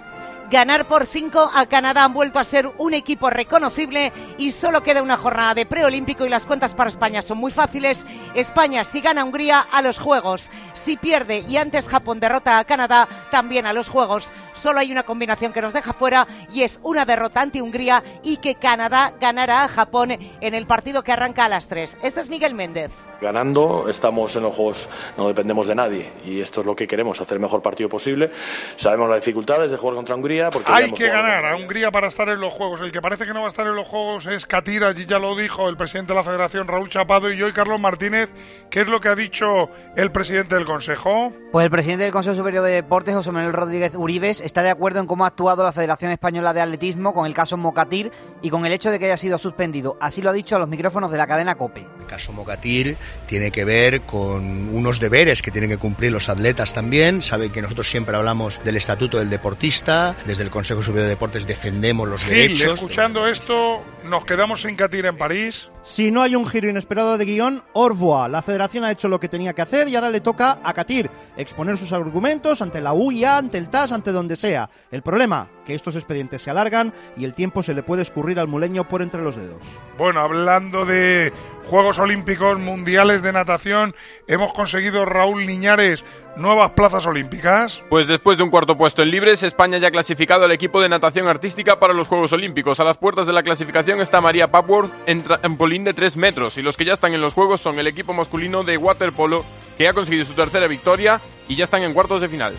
ganar 0.54 0.86
por 0.86 1.08
5 1.08 1.50
a 1.52 1.66
Canadá. 1.66 2.04
Han 2.04 2.14
vuelto 2.14 2.38
a 2.38 2.46
ser 2.46 2.70
un 2.78 2.94
equipo 2.94 3.32
reconocible 3.32 4.14
y 4.38 4.52
solo 4.52 4.84
queda 4.84 5.02
una 5.02 5.18
jornada 5.18 5.56
de 5.56 5.66
preolímpico 5.66 6.26
y 6.26 6.30
las 6.30 6.46
cuentas 6.46 6.76
para 6.76 6.92
España 6.92 7.24
son 7.24 7.40
muy 7.40 7.52
fáciles. 7.52 8.06
España, 8.36 8.86
si 8.86 9.02
gana 9.02 9.24
Hungría, 9.24 9.62
a 9.72 9.82
los 9.82 9.98
Juegos. 9.98 10.52
Si 10.76 10.96
pierde 10.96 11.40
y 11.40 11.58
antes 11.58 11.88
Japón 11.88 12.20
derrota 12.20 12.60
a 12.60 12.66
Canadá, 12.66 13.08
también 13.32 13.66
a 13.66 13.74
los 13.74 13.90
Juegos. 13.90 14.32
Solo 14.54 14.80
hay 14.80 14.92
una 14.92 15.04
combinación 15.04 15.54
que 15.54 15.62
nos 15.62 15.74
deja 15.74 15.94
fuera 15.94 16.28
y 16.54 16.64
es 16.64 16.80
una 16.84 17.06
derrota 17.06 17.42
ante 17.42 17.62
Hungría 17.62 18.04
y 18.24 18.38
que 18.38 18.56
Canadá 18.56 19.14
ganará 19.20 19.64
a 19.64 19.68
Japón 19.68 20.12
en 20.12 20.54
el 20.54 20.66
partido 20.66 21.04
que 21.04 21.12
arranca 21.12 21.46
a 21.46 21.50
las 21.50 21.68
3. 21.68 21.98
Este 22.04 22.22
es 22.22 22.30
Miguel 22.30 22.54
Méndez. 22.54 22.92
Ganando, 23.22 23.88
estamos 23.90 24.36
en 24.36 24.44
los 24.44 24.54
Juegos, 24.54 24.90
no 25.18 25.28
dependemos 25.28 25.68
de 25.68 25.76
nadie 25.76 26.12
y 26.26 26.42
esto 26.42 26.62
es 26.62 26.68
lo 26.68 26.76
que 26.76 26.88
queremos, 26.88 27.20
hacer 27.22 27.36
el 27.36 27.42
mejor 27.42 27.62
partido 27.62 27.90
posible. 27.90 28.32
Sabemos 28.76 29.10
las 29.10 29.20
dificultades 29.20 29.72
de 29.72 29.78
jugar 29.78 29.96
contra 29.96 30.16
Hungría 30.16 30.50
hay 30.66 30.92
que 30.92 31.08
ganar 31.08 31.46
a 31.46 31.56
Hungría 31.56 31.92
para 31.92 32.08
estar 32.08 32.28
en 32.30 32.40
los 32.40 32.54
Juegos. 32.54 32.82
El 32.82 32.92
que 32.92 33.02
parece 33.02 33.26
que 33.26 33.34
no 33.34 33.42
va 33.42 33.48
a 33.48 33.50
estar 33.50 33.68
en 33.68 33.76
los 33.76 33.88
Juegos 33.88 34.26
es 34.26 34.46
Katira, 34.46 34.90
allí 34.90 35.06
ya 35.06 35.20
lo 35.20 35.36
dijo 35.36 35.70
el 35.70 35.78
presidente 35.78 36.14
de 36.14 36.18
la 36.18 36.24
Federación, 36.24 36.68
Raúl 36.68 36.90
Chapado, 36.90 37.32
y 37.32 37.42
hoy 37.42 37.54
Carlos 37.54 37.80
Martínez. 37.80 38.34
¿Qué 38.70 38.82
es 38.82 38.88
lo 38.88 39.00
que 39.00 39.10
ha 39.10 39.16
dicho 39.16 39.70
el 39.96 40.12
presidente 40.12 40.56
del 40.56 40.66
Consejo? 40.66 41.34
Pues 41.52 41.66
el 41.66 41.72
presidente 41.72 42.04
del 42.04 42.14
Consejo 42.14 42.36
Superior 42.36 42.64
de 42.64 42.72
Deportes, 42.72 43.16
José 43.16 43.32
Manuel 43.32 43.54
Rodríguez 43.54 43.94
Uribes, 43.96 44.42
está 44.44 44.62
de 44.62 44.70
acuerdo 44.70 45.00
en 45.00 45.08
cómo 45.08 45.24
ha 45.24 45.28
actuado 45.28 45.64
la 45.64 45.72
Federación 45.72 46.12
Española 46.12 46.54
de 46.54 46.62
Atletismo 46.62 47.14
con 47.14 47.26
el 47.26 47.34
caso 47.34 47.58
Mocatir 47.58 48.12
y 48.42 48.50
con 48.50 48.66
el 48.66 48.72
hecho 48.72 48.92
de 48.92 49.00
que 49.00 49.06
haya 49.06 49.18
sido 49.18 49.38
suspendido. 49.38 49.98
Así 50.00 50.22
lo 50.22 50.30
ha 50.30 50.34
dicho 50.34 50.56
a 50.56 50.60
los 50.60 50.68
micrófonos 50.68 51.12
de 51.12 51.18
la 51.18 51.28
cadena 51.28 51.56
COPE. 51.56 51.88
El 52.00 52.06
caso 52.06 52.34
Mocatir 52.34 52.98
tiene 53.28 53.52
que 53.52 53.66
ver 53.66 54.02
con 54.02 54.70
unos 54.76 55.00
deberes 55.00 55.42
que 55.42 55.52
tienen 55.52 55.70
que 55.70 55.78
cumplir 55.78 56.12
los 56.12 56.30
atletas 56.30 56.74
también. 56.74 57.22
Saben 57.22 57.52
que 57.52 57.62
nosotros 57.62 57.90
siempre 57.90 58.16
hablamos 58.16 58.60
del 58.64 58.78
estatuto 58.78 59.20
del 59.20 59.30
deportista, 59.30 60.16
desde 60.26 60.44
el 60.44 60.50
Consejo 60.50 60.84
Superior 60.84 61.04
de 61.04 61.10
Deportes 61.10 61.48
defendemos 61.48 62.08
los 62.08 62.26
derechos. 62.28 62.76
Escuchando 62.76 63.28
esto, 63.28 63.82
nos 64.04 64.26
quedamos 64.26 64.62
sin 64.62 64.76
Catir 64.76 65.06
en 65.06 65.18
París. 65.18 65.70
Si 65.84 66.12
no 66.12 66.22
hay 66.22 66.34
un 66.34 66.48
giro 66.48 66.70
inesperado 66.70 67.18
de 67.18 67.26
guion, 67.26 67.62
Orvoa. 67.74 68.30
La 68.30 68.42
federación 68.42 68.86
ha 68.86 68.92
hecho 68.92 69.10
lo 69.10 69.20
que 69.20 69.28
tenía 69.28 69.52
que 69.52 69.64
hacer 69.64 69.90
y 69.90 69.96
ahora 69.96 70.10
le 70.10 70.22
toca 70.22 70.60
a 70.64 70.74
Katir 70.74 71.12
exponer 71.36 71.78
sus 71.78 71.92
argumentos 71.92 72.62
ante 72.62 72.80
la 72.80 72.94
UIA, 72.94 73.36
ante 73.36 73.58
el 73.58 73.68
TAS, 73.68 73.92
ante 73.92 74.14
donde 74.14 74.38
sea. 74.38 74.70
El 74.92 75.02
problema, 75.02 75.50
que 75.66 75.76
estos 75.76 75.98
expedientes 75.98 76.42
se 76.42 76.50
alargan 76.50 76.94
y 77.18 77.26
el 77.26 77.34
tiempo 77.34 77.62
se 77.62 77.74
le 77.74 77.84
puede 77.84 78.02
escurrir 78.02 78.40
al 78.40 78.48
muleño 78.48 78.88
por 78.88 79.02
entre 79.02 79.22
los 79.22 79.36
dedos. 79.36 79.62
Bueno, 79.98 80.22
hablando 80.22 80.86
de 80.86 81.34
Juegos 81.70 81.98
Olímpicos 81.98 82.60
Mundiales 82.60 83.22
de 83.22 83.32
Natación, 83.32 83.96
hemos 84.28 84.54
conseguido, 84.54 85.06
Raúl 85.06 85.46
Niñares, 85.46 86.04
nuevas 86.36 86.72
plazas 86.72 87.06
olímpicas. 87.06 87.82
Pues 87.90 88.08
después 88.08 88.38
de 88.38 88.44
un 88.44 88.50
cuarto 88.50 88.78
puesto 88.78 89.02
en 89.02 89.12
libres, 89.12 89.44
España 89.44 89.78
ya 89.78 89.88
ha 89.88 89.92
clasificado 89.92 90.46
al 90.46 90.52
equipo 90.52 90.82
de 90.82 90.90
natación 90.90 91.28
artística 91.28 91.80
para 91.80 91.94
los 91.94 92.08
Juegos 92.08 92.34
Olímpicos. 92.34 92.80
A 92.80 92.84
las 92.84 92.98
puertas 92.98 93.28
de 93.28 93.34
la 93.34 93.44
clasificación 93.44 94.02
está 94.02 94.22
María 94.22 94.50
Papworth 94.50 94.94
en 95.06 95.24
trampolín 95.24 95.84
de 95.84 95.94
3 95.94 96.18
metros 96.18 96.58
y 96.58 96.62
los 96.62 96.78
que 96.78 96.86
ya 96.86 96.94
están 96.94 97.14
en 97.14 97.22
los 97.22 97.34
Juegos 97.34 97.62
son 97.62 97.80
el 97.80 97.88
equipo 97.88 98.14
masculino 98.14 98.64
de 98.64 98.78
waterpolo 98.78 99.44
que 99.78 99.88
ha 99.88 99.94
conseguido 99.94 100.26
su 100.26 100.34
tercera 100.34 100.68
victoria 100.68 101.22
y 101.48 101.56
ya 101.56 101.64
están 101.64 101.84
en 101.84 101.94
cuartos 101.94 102.22
de 102.22 102.30
final. 102.30 102.54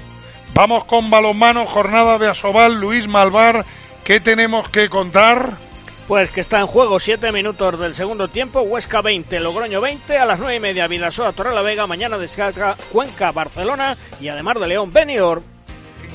Vamos 0.55 0.85
con 0.85 1.11
balonmano, 1.11 1.67
jornada 1.67 2.19
de 2.19 2.29
Asobal, 2.29 2.81
Luis 2.81 3.09
Malvar, 3.09 3.65
¿qué 4.05 4.21
tenemos 4.21 4.69
que 4.69 4.89
contar? 4.89 5.59
Pues 6.07 6.31
que 6.31 6.43
está 6.43 6.61
en 6.61 6.67
juego 6.67 7.01
7 7.01 7.33
minutos 7.33 7.79
del 7.79 7.95
segundo 7.95 8.29
tiempo, 8.29 8.61
Huesca 8.61 9.01
20, 9.01 9.41
Logroño 9.41 9.81
20, 9.81 10.19
a 10.19 10.27
las 10.27 10.39
9 10.39 10.57
y 10.57 10.61
media 10.61 10.87
Vidasoa, 10.87 11.33
Torre 11.33 11.55
la 11.55 11.63
Vega, 11.63 11.87
mañana 11.87 12.19
descarga 12.19 12.77
Cuenca, 12.93 13.33
Barcelona 13.33 13.97
y 14.21 14.29
además 14.29 14.61
de 14.61 14.69
León, 14.69 14.93
Benidorm. 14.93 15.43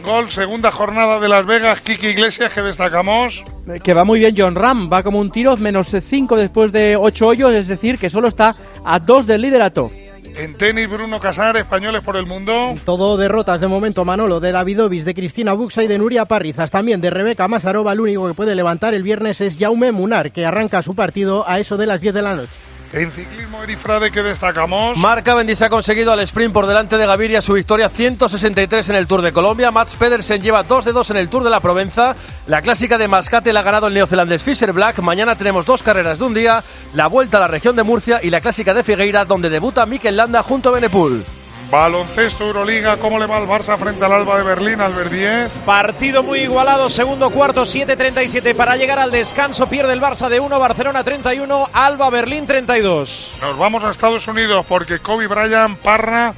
Gol, 0.05 0.29
segunda 0.29 0.71
jornada 0.71 1.19
de 1.19 1.27
Las 1.27 1.45
Vegas, 1.45 1.81
Kiki 1.81 2.07
Iglesias, 2.07 2.53
que 2.53 2.61
destacamos. 2.61 3.43
Que 3.83 3.95
va 3.95 4.03
muy 4.03 4.19
bien 4.19 4.35
John 4.37 4.55
Ram, 4.55 4.91
va 4.93 5.01
como 5.01 5.19
un 5.19 5.31
tiro, 5.31 5.57
menos 5.57 5.87
5 5.89 6.35
después 6.37 6.71
de 6.71 6.95
8 6.95 7.27
hoyos, 7.27 7.53
es 7.53 7.67
decir, 7.67 7.97
que 7.97 8.11
solo 8.11 8.27
está 8.27 8.55
a 8.85 8.99
2 8.99 9.25
del 9.25 9.41
liderato. 9.41 9.91
En 10.35 10.55
tenis, 10.55 10.89
Bruno 10.89 11.19
Casar, 11.19 11.57
españoles 11.57 12.01
por 12.03 12.15
el 12.15 12.25
mundo. 12.25 12.73
Todo 12.85 13.17
derrotas 13.17 13.59
de 13.61 13.67
momento, 13.67 14.05
Manolo, 14.05 14.39
de 14.39 14.51
David 14.51 14.83
Ovis, 14.83 15.05
de 15.05 15.13
Cristina 15.13 15.53
Buxa 15.53 15.83
y 15.83 15.87
de 15.87 15.97
Nuria 15.97 16.25
Parrizas. 16.25 16.71
También 16.71 17.01
de 17.01 17.09
Rebeca 17.09 17.47
Masarova, 17.47 17.93
el 17.93 17.99
único 17.99 18.27
que 18.27 18.33
puede 18.33 18.55
levantar 18.55 18.93
el 18.93 19.03
viernes 19.03 19.41
es 19.41 19.57
Jaume 19.57 19.91
Munar, 19.91 20.31
que 20.31 20.45
arranca 20.45 20.81
su 20.81 20.95
partido 20.95 21.47
a 21.47 21.59
eso 21.59 21.77
de 21.77 21.87
las 21.87 22.01
10 22.01 22.13
de 22.13 22.21
la 22.21 22.35
noche. 22.35 22.68
En 22.91 23.11
ciclismo, 23.11 23.61
Erifrade, 23.61 24.09
que 24.09 24.23
destacamos? 24.23 24.97
Marc 24.97 25.23
Cavendish 25.23 25.61
ha 25.61 25.69
conseguido 25.69 26.11
al 26.11 26.21
sprint 26.21 26.51
por 26.51 26.65
delante 26.65 26.97
de 26.97 27.05
Gaviria 27.05 27.39
su 27.39 27.53
victoria 27.53 27.87
163 27.87 28.89
en 28.89 28.95
el 28.95 29.05
Tour 29.05 29.21
de 29.21 29.31
Colombia. 29.31 29.69
Mats 29.69 29.95
Pedersen 29.95 30.41
lleva 30.41 30.63
2 30.63 30.85
de 30.85 30.91
2 30.91 31.11
en 31.11 31.17
el 31.17 31.29
Tour 31.29 31.43
de 31.43 31.51
la 31.51 31.59
Provenza. 31.59 32.15
La 32.47 32.63
clásica 32.63 32.97
de 32.97 33.07
Mascate 33.07 33.53
la 33.53 33.59
ha 33.59 33.63
ganado 33.63 33.87
el 33.87 33.93
neozelandés 33.93 34.41
Fisher 34.41 34.73
Black. 34.73 34.99
Mañana 34.99 35.35
tenemos 35.35 35.67
dos 35.67 35.83
carreras 35.83 36.17
de 36.17 36.25
un 36.25 36.33
día: 36.33 36.63
la 36.95 37.05
vuelta 37.05 37.37
a 37.37 37.41
la 37.41 37.47
región 37.47 37.75
de 37.75 37.83
Murcia 37.83 38.21
y 38.23 38.31
la 38.31 38.41
clásica 38.41 38.73
de 38.73 38.83
Figueira, 38.83 39.23
donde 39.23 39.51
debuta 39.51 39.85
Mikel 39.85 40.17
Landa 40.17 40.41
junto 40.41 40.69
a 40.69 40.71
Benepul. 40.71 41.23
Baloncesto 41.71 42.47
Euroliga, 42.47 42.97
¿cómo 42.97 43.19
le 43.19 43.27
va 43.27 43.37
el 43.37 43.47
Barça 43.47 43.77
frente 43.77 44.03
al 44.03 44.11
Alba 44.11 44.37
de 44.39 44.43
Berlín, 44.43 44.81
Albert 44.81 45.11
10? 45.11 45.51
Partido 45.67 46.23
muy 46.23 46.39
igualado, 46.39 46.89
segundo 46.89 47.29
cuarto, 47.29 47.61
7-37 47.61 48.55
para 48.55 48.75
llegar 48.75 48.97
al 48.97 49.11
descanso. 49.11 49.67
Pierde 49.67 49.93
el 49.93 50.01
Barça 50.01 50.29
de 50.29 50.39
1, 50.39 50.59
Barcelona 50.59 51.03
31, 51.03 51.69
Alba 51.71 52.09
Berlín 52.09 52.47
32. 52.47 53.35
Nos 53.39 53.57
vamos 53.59 53.83
a 53.83 53.91
Estados 53.91 54.27
Unidos 54.27 54.65
porque 54.67 54.97
Kobe 54.97 55.27
Bryant 55.27 55.77
Parra 55.77 56.33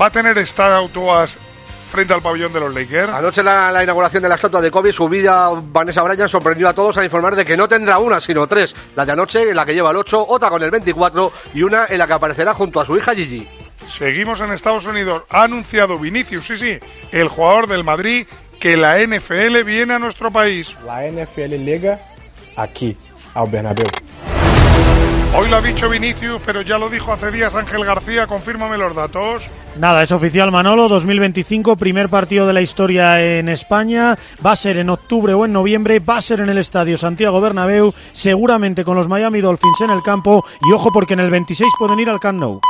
va 0.00 0.06
a 0.06 0.10
tener 0.10 0.38
estatuas 0.38 1.36
frente 1.92 2.14
al 2.14 2.22
pabellón 2.22 2.50
de 2.54 2.60
los 2.60 2.74
Lakers. 2.74 3.12
Anoche 3.12 3.42
la, 3.42 3.70
la 3.70 3.82
inauguración 3.82 4.22
de 4.22 4.30
la 4.30 4.36
estatua 4.36 4.62
de 4.62 4.70
Kobe, 4.70 4.94
su 4.94 5.10
vida 5.10 5.50
Vanessa 5.60 6.00
Bryant 6.00 6.30
sorprendió 6.30 6.70
a 6.70 6.72
todos 6.72 6.96
a 6.96 7.04
informar 7.04 7.36
de 7.36 7.44
que 7.44 7.54
no 7.54 7.68
tendrá 7.68 7.98
una, 7.98 8.18
sino 8.18 8.46
tres. 8.46 8.74
La 8.96 9.04
de 9.04 9.12
anoche, 9.12 9.50
en 9.50 9.56
la 9.56 9.66
que 9.66 9.74
lleva 9.74 9.90
el 9.90 9.98
8, 9.98 10.24
otra 10.26 10.48
con 10.48 10.62
el 10.62 10.70
24 10.70 11.32
y 11.52 11.64
una 11.64 11.84
en 11.86 11.98
la 11.98 12.06
que 12.06 12.14
aparecerá 12.14 12.54
junto 12.54 12.80
a 12.80 12.86
su 12.86 12.96
hija 12.96 13.14
Gigi. 13.14 13.46
Seguimos 13.90 14.40
en 14.40 14.52
Estados 14.52 14.86
Unidos. 14.86 15.24
Ha 15.28 15.44
anunciado 15.44 15.98
Vinicius, 15.98 16.46
sí, 16.46 16.58
sí, 16.58 16.78
el 17.12 17.28
jugador 17.28 17.66
del 17.66 17.84
Madrid, 17.84 18.26
que 18.58 18.76
la 18.76 18.98
NFL 18.98 19.62
viene 19.64 19.94
a 19.94 19.98
nuestro 19.98 20.30
país. 20.30 20.76
La 20.86 21.06
NFL 21.06 21.64
llega 21.64 22.00
aquí, 22.56 22.96
al 23.34 23.48
Bernabéu. 23.48 23.86
Hoy 25.32 25.48
lo 25.48 25.56
ha 25.58 25.62
dicho 25.62 25.88
Vinicius, 25.88 26.42
pero 26.44 26.60
ya 26.62 26.76
lo 26.76 26.88
dijo 26.90 27.12
hace 27.12 27.30
días 27.30 27.54
Ángel 27.54 27.84
García. 27.84 28.26
Confírmame 28.26 28.76
los 28.76 28.96
datos. 28.96 29.44
Nada, 29.78 30.02
es 30.02 30.10
oficial 30.10 30.50
Manolo, 30.50 30.88
2025, 30.88 31.76
primer 31.76 32.08
partido 32.08 32.48
de 32.48 32.52
la 32.52 32.62
historia 32.62 33.22
en 33.38 33.48
España. 33.48 34.18
Va 34.44 34.52
a 34.52 34.56
ser 34.56 34.76
en 34.76 34.90
octubre 34.90 35.32
o 35.32 35.44
en 35.44 35.52
noviembre, 35.52 36.00
va 36.00 36.16
a 36.16 36.22
ser 36.22 36.40
en 36.40 36.48
el 36.48 36.58
Estadio 36.58 36.98
Santiago 36.98 37.40
Bernabéu, 37.40 37.94
seguramente 38.12 38.84
con 38.84 38.96
los 38.96 39.08
Miami 39.08 39.40
Dolphins 39.40 39.80
en 39.82 39.90
el 39.90 40.02
campo. 40.02 40.44
Y 40.68 40.72
ojo 40.72 40.90
porque 40.92 41.14
en 41.14 41.20
el 41.20 41.30
26 41.30 41.70
pueden 41.78 42.00
ir 42.00 42.10
al 42.10 42.18
Camp 42.18 42.40
Nou. 42.40 42.60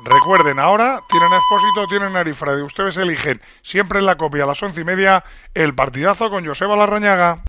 Recuerden, 0.00 0.60
ahora 0.60 1.02
tienen 1.08 1.32
a 1.32 1.36
Expósito, 1.36 1.86
tienen 1.88 2.16
a 2.16 2.20
Arifrade. 2.20 2.62
Ustedes 2.62 2.96
eligen 2.98 3.42
siempre 3.62 3.98
en 3.98 4.06
la 4.06 4.16
copia 4.16 4.44
a 4.44 4.46
las 4.46 4.62
once 4.62 4.80
y 4.80 4.84
media 4.84 5.24
el 5.54 5.74
partidazo 5.74 6.30
con 6.30 6.46
Joseba 6.46 6.76
Larrañaga. 6.76 7.36